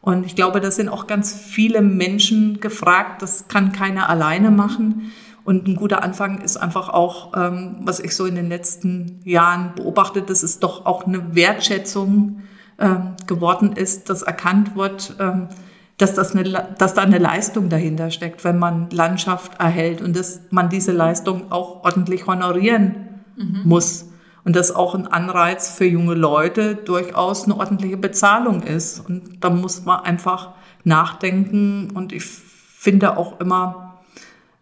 Und 0.02 0.26
ich 0.26 0.36
glaube, 0.36 0.60
da 0.60 0.72
sind 0.72 0.90
auch 0.90 1.08
ganz 1.08 1.34
viele 1.34 1.82
Menschen 1.82 2.60
gefragt. 2.60 3.22
Das 3.22 3.48
kann 3.48 3.72
keiner 3.72 4.10
alleine 4.10 4.50
machen. 4.50 5.12
Und 5.44 5.68
ein 5.68 5.76
guter 5.76 6.02
Anfang 6.02 6.42
ist 6.42 6.58
einfach 6.58 6.90
auch, 6.90 7.38
ähm, 7.38 7.78
was 7.82 8.00
ich 8.00 8.16
so 8.16 8.26
in 8.26 8.34
den 8.34 8.50
letzten 8.50 9.20
Jahren 9.24 9.74
beobachtet, 9.76 10.32
das 10.32 10.42
ist 10.42 10.64
doch 10.64 10.88
auch 10.88 11.06
eine 11.06 11.36
Wertschätzung 11.36 12.42
ähm, 12.80 13.14
geworden 13.28 13.74
ist, 13.74 14.10
dass 14.10 14.24
erkannt 14.24 14.76
wird, 14.76 15.16
ähm, 15.20 15.50
dass, 15.98 16.14
das 16.14 16.36
eine, 16.36 16.76
dass 16.78 16.94
da 16.94 17.04
eine 17.04 17.20
Leistung 17.20 17.70
dahinter 17.70 18.12
steckt, 18.12 18.44
wenn 18.44 18.60
man 18.60 18.90
Landschaft 18.90 19.60
erhält 19.60 20.02
und 20.02 20.16
dass 20.16 20.42
man 20.50 20.70
diese 20.70 20.92
Leistung 20.92 21.52
auch 21.52 21.84
ordentlich 21.84 22.28
honorieren 22.28 23.24
mhm. 23.38 23.62
muss. 23.64 24.10
Und 24.44 24.56
dass 24.56 24.76
auch 24.76 24.94
ein 24.94 25.08
Anreiz 25.08 25.72
für 25.72 25.86
junge 25.86 26.14
Leute 26.14 26.76
durchaus 26.76 27.46
eine 27.46 27.58
ordentliche 27.58 27.98
Bezahlung 27.98 28.62
ist. 28.62 29.00
Und 29.00 29.44
da 29.44 29.50
muss 29.50 29.86
man 29.86 30.02
einfach 30.02 30.52
nachdenken. 30.84 31.90
Und 31.96 32.14
ich 32.14 32.24
finde 32.24 33.18
auch 33.18 33.40
immer, 33.40 34.04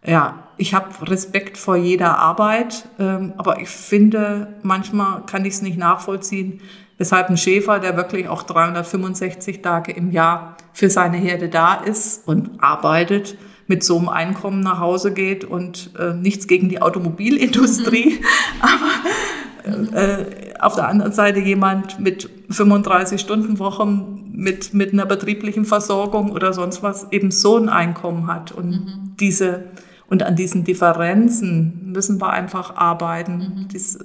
ja, 0.02 0.38
ich 0.56 0.72
habe 0.72 0.86
Respekt 1.02 1.58
vor 1.58 1.76
jeder 1.76 2.16
Arbeit, 2.16 2.88
ähm, 2.98 3.34
aber 3.36 3.60
ich 3.60 3.68
finde, 3.68 4.54
manchmal 4.62 5.26
kann 5.26 5.44
ich 5.44 5.54
es 5.54 5.62
nicht 5.62 5.76
nachvollziehen, 5.76 6.62
Weshalb 6.96 7.28
ein 7.28 7.36
Schäfer, 7.36 7.80
der 7.80 7.96
wirklich 7.96 8.28
auch 8.28 8.44
365 8.44 9.62
Tage 9.62 9.92
im 9.92 10.12
Jahr 10.12 10.53
für 10.74 10.90
seine 10.90 11.16
Herde 11.16 11.48
da 11.48 11.74
ist 11.74 12.28
und 12.28 12.62
arbeitet, 12.62 13.38
mit 13.66 13.82
so 13.82 13.96
einem 13.96 14.10
Einkommen 14.10 14.60
nach 14.60 14.78
Hause 14.78 15.14
geht 15.14 15.42
und 15.42 15.92
äh, 15.98 16.12
nichts 16.12 16.46
gegen 16.46 16.68
die 16.68 16.82
Automobilindustrie, 16.82 18.20
mhm. 18.20 18.24
Äh, 19.64 20.52
auf 20.60 20.74
der 20.74 20.88
anderen 20.88 21.12
Seite 21.12 21.40
jemand 21.40 21.98
mit 21.98 22.28
35 22.50 23.18
Stunden 23.18 23.58
Wochen 23.58 24.30
mit, 24.32 24.74
mit 24.74 24.92
einer 24.92 25.06
betrieblichen 25.06 25.64
Versorgung 25.64 26.32
oder 26.32 26.52
sonst 26.52 26.82
was 26.82 27.10
eben 27.12 27.30
so 27.30 27.56
ein 27.56 27.70
Einkommen 27.70 28.26
hat. 28.26 28.52
Und 28.52 28.70
mhm. 28.70 29.16
diese, 29.18 29.64
und 30.08 30.22
an 30.22 30.36
diesen 30.36 30.64
Differenzen 30.64 31.92
müssen 31.92 32.20
wir 32.20 32.30
einfach 32.30 32.76
arbeiten. 32.76 33.38
Mhm. 33.38 33.68
Dies, 33.68 33.98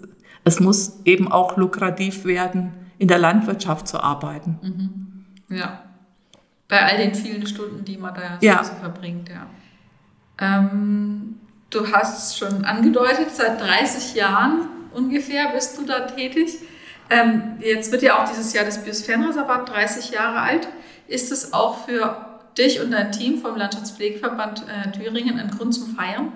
es 0.46 0.62
muss 0.62 1.02
eben 1.04 1.30
auch 1.30 1.58
lukrativ 1.58 2.24
werden, 2.24 2.72
in 2.98 3.10
der 3.10 3.18
Landwirtschaft 3.18 3.88
zu 3.88 4.02
arbeiten. 4.02 4.60
Mhm. 4.62 5.58
Ja. 5.58 5.82
Bei 6.70 6.86
all 6.86 6.98
den 6.98 7.14
vielen 7.14 7.46
Stunden, 7.46 7.84
die 7.84 7.98
man 7.98 8.14
da 8.14 8.38
ja. 8.40 8.64
so 8.64 8.74
verbringt, 8.76 9.28
ja. 9.28 9.48
Ähm, 10.40 11.40
du 11.70 11.92
hast 11.92 12.32
es 12.32 12.38
schon 12.38 12.64
angedeutet, 12.64 13.32
seit 13.32 13.60
30 13.60 14.16
Jahren 14.16 14.70
ungefähr 14.94 15.50
bist 15.50 15.78
du 15.78 15.86
da 15.86 16.02
tätig. 16.02 16.60
Ähm, 17.10 17.58
jetzt 17.60 17.92
wird 17.92 18.04
ja 18.04 18.22
auch 18.22 18.30
dieses 18.30 18.54
Jahr 18.54 18.66
das 18.66 18.84
Biosphärenreservat 18.84 19.68
30 19.68 20.12
Jahre 20.12 20.40
alt. 20.40 20.68
Ist 21.08 21.32
es 21.32 21.54
auch 21.54 21.86
für 21.86 22.40
dich 22.58 22.80
und 22.82 22.92
dein 22.92 23.12
Team 23.12 23.40
vom 23.40 23.56
Landschaftspflegeverband 23.58 24.64
äh, 24.68 24.92
Thüringen 24.92 25.40
ein 25.40 25.50
Grund 25.50 25.74
zum 25.74 25.96
Feiern? 25.96 26.32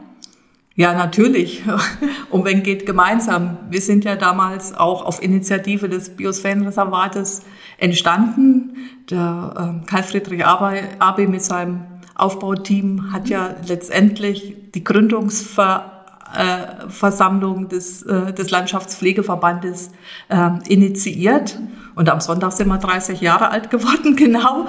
Ja, 0.76 0.94
natürlich. 0.94 1.62
Und 2.32 2.46
wenn 2.46 2.64
geht 2.64 2.88
gemeinsam. 2.88 3.58
Wir 3.70 3.82
sind 3.82 4.06
ja 4.06 4.16
damals 4.16 4.74
auch 4.74 5.06
auf 5.06 5.22
Initiative 5.22 5.88
des 5.88 6.16
Biosphärenreservates 6.16 7.44
entstanden. 7.78 8.76
Der 9.10 9.54
äh, 9.56 9.86
Karl 9.86 10.04
Friedrich 10.04 10.44
Abe 10.46 11.28
mit 11.28 11.44
seinem 11.44 11.84
Aufbauteam 12.16 13.12
hat 13.12 13.28
ja 13.30 13.56
letztendlich 13.68 14.56
die 14.74 14.84
Gründungsversammlung 14.84 17.70
des, 17.70 18.02
äh, 18.04 18.34
des 18.34 18.50
Landschaftspflegeverbandes 18.50 19.92
äh, 20.30 20.50
initiiert. 20.68 21.60
Und 21.94 22.10
am 22.10 22.20
Sonntag 22.20 22.54
sind 22.54 22.68
wir 22.68 22.80
30 22.80 23.22
Jahre 23.22 23.50
alt 23.50 23.70
geworden, 23.70 24.16
genau. 24.16 24.66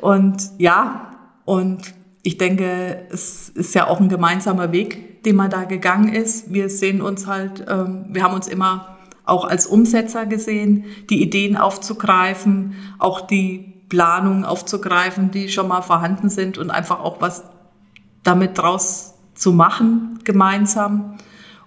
Und 0.00 0.50
ja, 0.58 1.12
und 1.44 1.95
ich 2.26 2.38
denke, 2.38 3.06
es 3.10 3.50
ist 3.50 3.72
ja 3.76 3.86
auch 3.86 4.00
ein 4.00 4.08
gemeinsamer 4.08 4.72
Weg, 4.72 5.22
den 5.22 5.36
man 5.36 5.48
da 5.48 5.62
gegangen 5.62 6.12
ist. 6.12 6.52
Wir 6.52 6.68
sehen 6.68 7.00
uns 7.00 7.28
halt, 7.28 7.64
ähm, 7.68 8.06
wir 8.08 8.24
haben 8.24 8.34
uns 8.34 8.48
immer 8.48 8.96
auch 9.24 9.44
als 9.44 9.68
Umsetzer 9.68 10.26
gesehen, 10.26 10.86
die 11.08 11.22
Ideen 11.22 11.56
aufzugreifen, 11.56 12.74
auch 12.98 13.20
die 13.20 13.74
Planungen 13.88 14.44
aufzugreifen, 14.44 15.30
die 15.30 15.48
schon 15.48 15.68
mal 15.68 15.82
vorhanden 15.82 16.28
sind 16.28 16.58
und 16.58 16.72
einfach 16.72 16.98
auch 16.98 17.20
was 17.20 17.44
damit 18.24 18.58
draus 18.58 19.14
zu 19.36 19.52
machen 19.52 20.18
gemeinsam. 20.24 21.18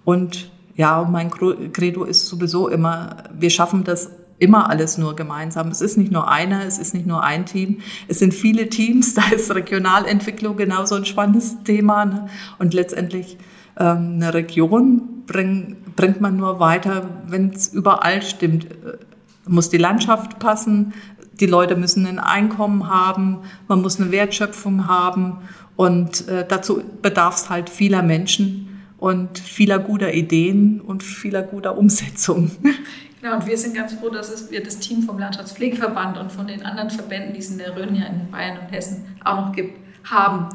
Und 0.04 0.50
ja, 0.74 1.08
mein 1.10 1.30
Credo 1.30 2.04
ist 2.04 2.26
sowieso 2.26 2.68
immer, 2.68 3.16
wir 3.32 3.48
schaffen 3.48 3.82
das 3.84 4.10
immer 4.40 4.68
alles 4.68 4.98
nur 4.98 5.14
gemeinsam. 5.14 5.68
Es 5.68 5.80
ist 5.80 5.96
nicht 5.96 6.10
nur 6.10 6.28
einer, 6.28 6.64
es 6.64 6.78
ist 6.78 6.94
nicht 6.94 7.06
nur 7.06 7.22
ein 7.22 7.46
Team, 7.46 7.78
es 8.08 8.18
sind 8.18 8.34
viele 8.34 8.68
Teams. 8.68 9.14
Da 9.20 9.22
ist 9.34 9.54
Regionalentwicklung 9.54 10.56
genauso 10.56 10.94
ein 10.94 11.04
spannendes 11.04 11.62
Thema. 11.62 12.06
Ne? 12.06 12.26
Und 12.58 12.74
letztendlich 12.74 13.36
ähm, 13.78 14.14
eine 14.14 14.34
Region 14.34 15.24
bring, 15.26 15.76
bringt 15.94 16.20
man 16.20 16.36
nur 16.36 16.58
weiter, 16.58 17.08
wenn 17.26 17.50
es 17.50 17.68
überall 17.68 18.22
stimmt. 18.22 18.64
Äh, 18.64 18.98
muss 19.46 19.68
die 19.68 19.78
Landschaft 19.78 20.38
passen, 20.38 20.92
die 21.40 21.46
Leute 21.46 21.76
müssen 21.76 22.06
ein 22.06 22.18
Einkommen 22.18 22.88
haben, 22.88 23.38
man 23.68 23.80
muss 23.82 24.00
eine 24.00 24.10
Wertschöpfung 24.10 24.86
haben 24.86 25.38
und 25.76 26.28
äh, 26.28 26.44
dazu 26.46 26.82
bedarf 27.02 27.36
es 27.36 27.50
halt 27.50 27.70
vieler 27.70 28.02
Menschen 28.02 28.68
und 28.98 29.38
vieler 29.38 29.78
guter 29.78 30.12
Ideen 30.12 30.80
und 30.80 31.02
vieler 31.02 31.42
guter 31.42 31.76
Umsetzung. 31.78 32.50
Genau, 33.20 33.34
und 33.34 33.46
wir 33.46 33.58
sind 33.58 33.74
ganz 33.74 33.92
froh, 33.94 34.08
dass 34.08 34.50
wir 34.50 34.62
das 34.62 34.78
Team 34.78 35.02
vom 35.02 35.18
Landschaftspflegeverband 35.18 36.16
und 36.16 36.32
von 36.32 36.46
den 36.46 36.64
anderen 36.64 36.90
Verbänden, 36.90 37.34
die 37.34 37.40
es 37.40 37.50
in 37.50 37.58
der 37.58 37.76
Rhön 37.76 37.94
ja 37.94 38.06
in 38.06 38.30
Bayern 38.30 38.58
und 38.58 38.72
Hessen 38.72 39.16
auch 39.24 39.46
noch 39.46 39.52
gibt, 39.52 39.78
haben. 40.08 40.48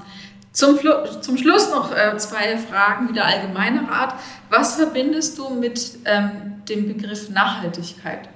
Zum, 0.51 0.79
zum 1.21 1.37
Schluss 1.37 1.69
noch 1.69 1.91
äh, 1.91 2.17
zwei 2.17 2.57
Fragen 2.57 3.09
wieder 3.09 3.25
allgemeiner 3.25 3.91
Art. 3.91 4.15
Was 4.49 4.77
verbindest 4.77 5.37
du 5.37 5.49
mit 5.49 5.99
ähm, 6.05 6.63
dem 6.67 6.87
Begriff 6.87 7.29
Nachhaltigkeit? 7.29 8.29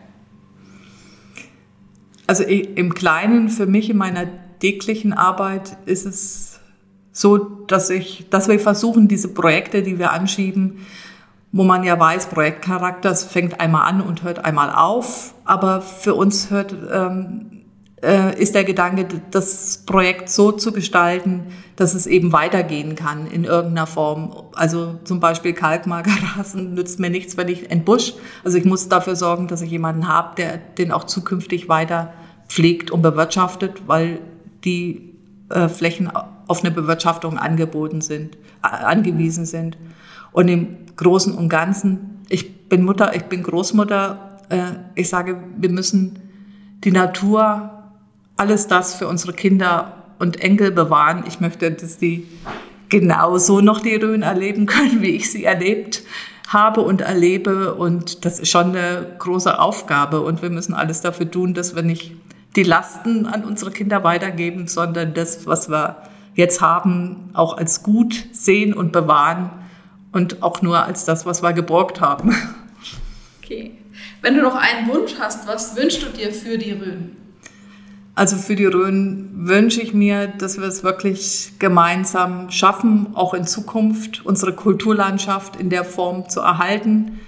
Also 2.27 2.43
im 2.43 2.93
Kleinen, 2.93 3.49
für 3.49 3.65
mich 3.65 3.89
in 3.89 3.97
meiner 3.97 4.27
täglichen 4.59 5.13
Arbeit 5.13 5.77
ist 5.85 6.05
es 6.05 6.59
so, 7.11 7.37
dass, 7.37 7.89
ich, 7.89 8.27
dass 8.29 8.47
wir 8.47 8.59
versuchen, 8.59 9.07
diese 9.07 9.29
Projekte, 9.29 9.81
die 9.81 9.97
wir 9.97 10.11
anschieben, 10.11 10.85
wo 11.51 11.63
man 11.63 11.83
ja 11.83 11.99
weiß, 11.99 12.27
Projektcharakter 12.27 13.15
fängt 13.15 13.59
einmal 13.59 13.89
an 13.89 14.01
und 14.01 14.23
hört 14.23 14.45
einmal 14.45 14.71
auf. 14.71 15.33
Aber 15.45 15.81
für 15.81 16.13
uns 16.13 16.51
hört, 16.51 16.75
ähm, 16.91 17.63
äh, 18.03 18.39
ist 18.39 18.55
der 18.55 18.63
Gedanke, 18.63 19.07
das 19.31 19.83
Projekt 19.85 20.29
so 20.29 20.51
zu 20.51 20.71
gestalten, 20.71 21.47
dass 21.75 21.93
es 21.93 22.07
eben 22.07 22.31
weitergehen 22.31 22.95
kann 22.95 23.27
in 23.27 23.43
irgendeiner 23.43 23.87
Form. 23.87 24.31
Also 24.53 24.99
zum 25.03 25.19
Beispiel 25.19 25.53
Kalkmagerrasen 25.53 26.73
nützt 26.75 26.99
mir 26.99 27.09
nichts, 27.09 27.35
wenn 27.35 27.47
ich 27.47 27.71
entbusch. 27.71 28.13
Also 28.43 28.57
ich 28.57 28.65
muss 28.65 28.89
dafür 28.89 29.15
sorgen, 29.15 29.47
dass 29.47 29.61
ich 29.61 29.71
jemanden 29.71 30.07
habe, 30.07 30.35
der 30.35 30.57
den 30.57 30.91
auch 30.91 31.05
zukünftig 31.05 31.67
weiter 31.67 32.13
pflegt 32.47 32.91
und 32.91 33.01
bewirtschaftet, 33.01 33.83
weil 33.87 34.19
die 34.63 35.13
äh, 35.49 35.67
Flächen 35.67 36.11
auf 36.47 36.63
eine 36.63 36.71
Bewirtschaftung 36.71 37.37
angeboten 37.37 38.01
sind, 38.01 38.35
äh, 38.63 38.67
angewiesen 38.67 39.45
sind. 39.45 39.77
Und 40.31 40.47
im 40.47 40.77
Großen 40.95 41.33
und 41.33 41.49
Ganzen, 41.49 42.21
ich 42.29 42.67
bin 42.69 42.83
Mutter, 42.83 43.15
ich 43.15 43.23
bin 43.23 43.43
Großmutter, 43.43 44.37
äh, 44.49 44.71
ich 44.95 45.09
sage, 45.09 45.37
wir 45.57 45.69
müssen 45.69 46.19
die 46.83 46.91
Natur, 46.91 47.71
alles 48.37 48.67
das 48.67 48.95
für 48.95 49.07
unsere 49.07 49.33
Kinder 49.33 50.03
und 50.19 50.41
Enkel 50.41 50.71
bewahren. 50.71 51.23
Ich 51.27 51.39
möchte, 51.39 51.71
dass 51.71 51.97
die 51.97 52.27
genauso 52.89 53.61
noch 53.61 53.81
die 53.81 53.95
Rhön 53.95 54.21
erleben 54.21 54.65
können, 54.65 55.01
wie 55.01 55.11
ich 55.11 55.31
sie 55.31 55.43
erlebt 55.43 56.03
habe 56.47 56.81
und 56.81 57.01
erlebe. 57.01 57.75
Und 57.75 58.25
das 58.25 58.39
ist 58.39 58.49
schon 58.49 58.75
eine 58.75 59.15
große 59.19 59.59
Aufgabe. 59.59 60.21
Und 60.21 60.41
wir 60.41 60.49
müssen 60.49 60.73
alles 60.73 61.01
dafür 61.01 61.29
tun, 61.29 61.53
dass 61.53 61.75
wir 61.75 61.83
nicht 61.83 62.13
die 62.55 62.63
Lasten 62.63 63.25
an 63.25 63.43
unsere 63.43 63.71
Kinder 63.71 64.03
weitergeben, 64.03 64.67
sondern 64.67 65.13
das, 65.13 65.45
was 65.45 65.69
wir 65.69 65.97
jetzt 66.33 66.61
haben, 66.61 67.29
auch 67.33 67.57
als 67.57 67.83
gut 67.83 68.27
sehen 68.31 68.73
und 68.73 68.91
bewahren 68.91 69.51
und 70.11 70.41
auch 70.41 70.61
nur 70.61 70.83
als 70.85 71.05
das, 71.05 71.25
was 71.25 71.41
wir 71.41 71.53
geborgt 71.53 72.01
haben. 72.01 72.35
Okay. 73.41 73.71
Wenn 74.21 74.35
du 74.35 74.41
noch 74.41 74.55
einen 74.55 74.87
Wunsch 74.89 75.15
hast, 75.19 75.47
was 75.47 75.75
wünschst 75.75 76.03
du 76.03 76.07
dir 76.09 76.31
für 76.31 76.57
die 76.57 76.71
Rhön? 76.71 77.15
Also 78.15 78.35
für 78.35 78.55
die 78.55 78.65
Rhön 78.65 79.29
wünsche 79.33 79.81
ich 79.81 79.93
mir, 79.93 80.27
dass 80.27 80.57
wir 80.57 80.67
es 80.67 80.83
wirklich 80.83 81.53
gemeinsam 81.57 82.51
schaffen, 82.51 83.07
auch 83.13 83.33
in 83.33 83.47
Zukunft 83.47 84.25
unsere 84.25 84.53
Kulturlandschaft 84.53 85.55
in 85.55 85.69
der 85.69 85.85
Form 85.85 86.27
zu 86.27 86.41
erhalten. 86.41 87.19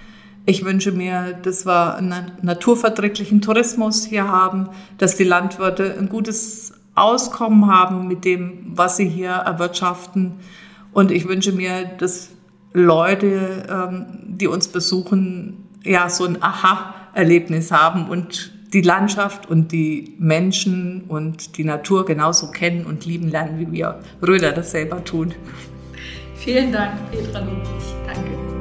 Ich 0.44 0.64
wünsche 0.64 0.92
mir, 0.92 1.32
dass 1.32 1.64
wir 1.64 1.94
einen 1.94 2.32
naturverträglichen 2.42 3.40
Tourismus 3.40 4.04
hier 4.04 4.28
haben, 4.28 4.68
dass 4.98 5.16
die 5.16 5.24
Landwirte 5.24 5.96
ein 5.98 6.10
gutes 6.10 6.74
Auskommen 6.94 7.68
haben 7.68 8.06
mit 8.06 8.26
dem, 8.26 8.72
was 8.74 8.98
sie 8.98 9.08
hier 9.08 9.30
erwirtschaften. 9.30 10.40
Und 10.92 11.10
ich 11.10 11.26
wünsche 11.26 11.52
mir, 11.52 11.84
dass 11.84 12.28
Leute, 12.72 13.66
ähm, 13.68 14.06
die 14.26 14.46
uns 14.46 14.68
besuchen, 14.68 15.68
ja, 15.84 16.08
so 16.08 16.24
ein 16.24 16.42
Aha-Erlebnis 16.42 17.70
haben 17.70 18.08
und 18.08 18.52
die 18.72 18.80
Landschaft 18.80 19.50
und 19.50 19.72
die 19.72 20.14
Menschen 20.18 21.04
und 21.08 21.58
die 21.58 21.64
Natur 21.64 22.06
genauso 22.06 22.50
kennen 22.50 22.86
und 22.86 23.04
lieben 23.04 23.28
lernen, 23.28 23.58
wie 23.58 23.70
wir 23.72 24.00
Röder 24.26 24.52
das 24.52 24.70
selber 24.70 25.04
tun. 25.04 25.34
Vielen 26.36 26.72
Dank, 26.72 26.92
Petra 27.10 27.40
Ludwig. 27.40 27.94
Danke. 28.06 28.51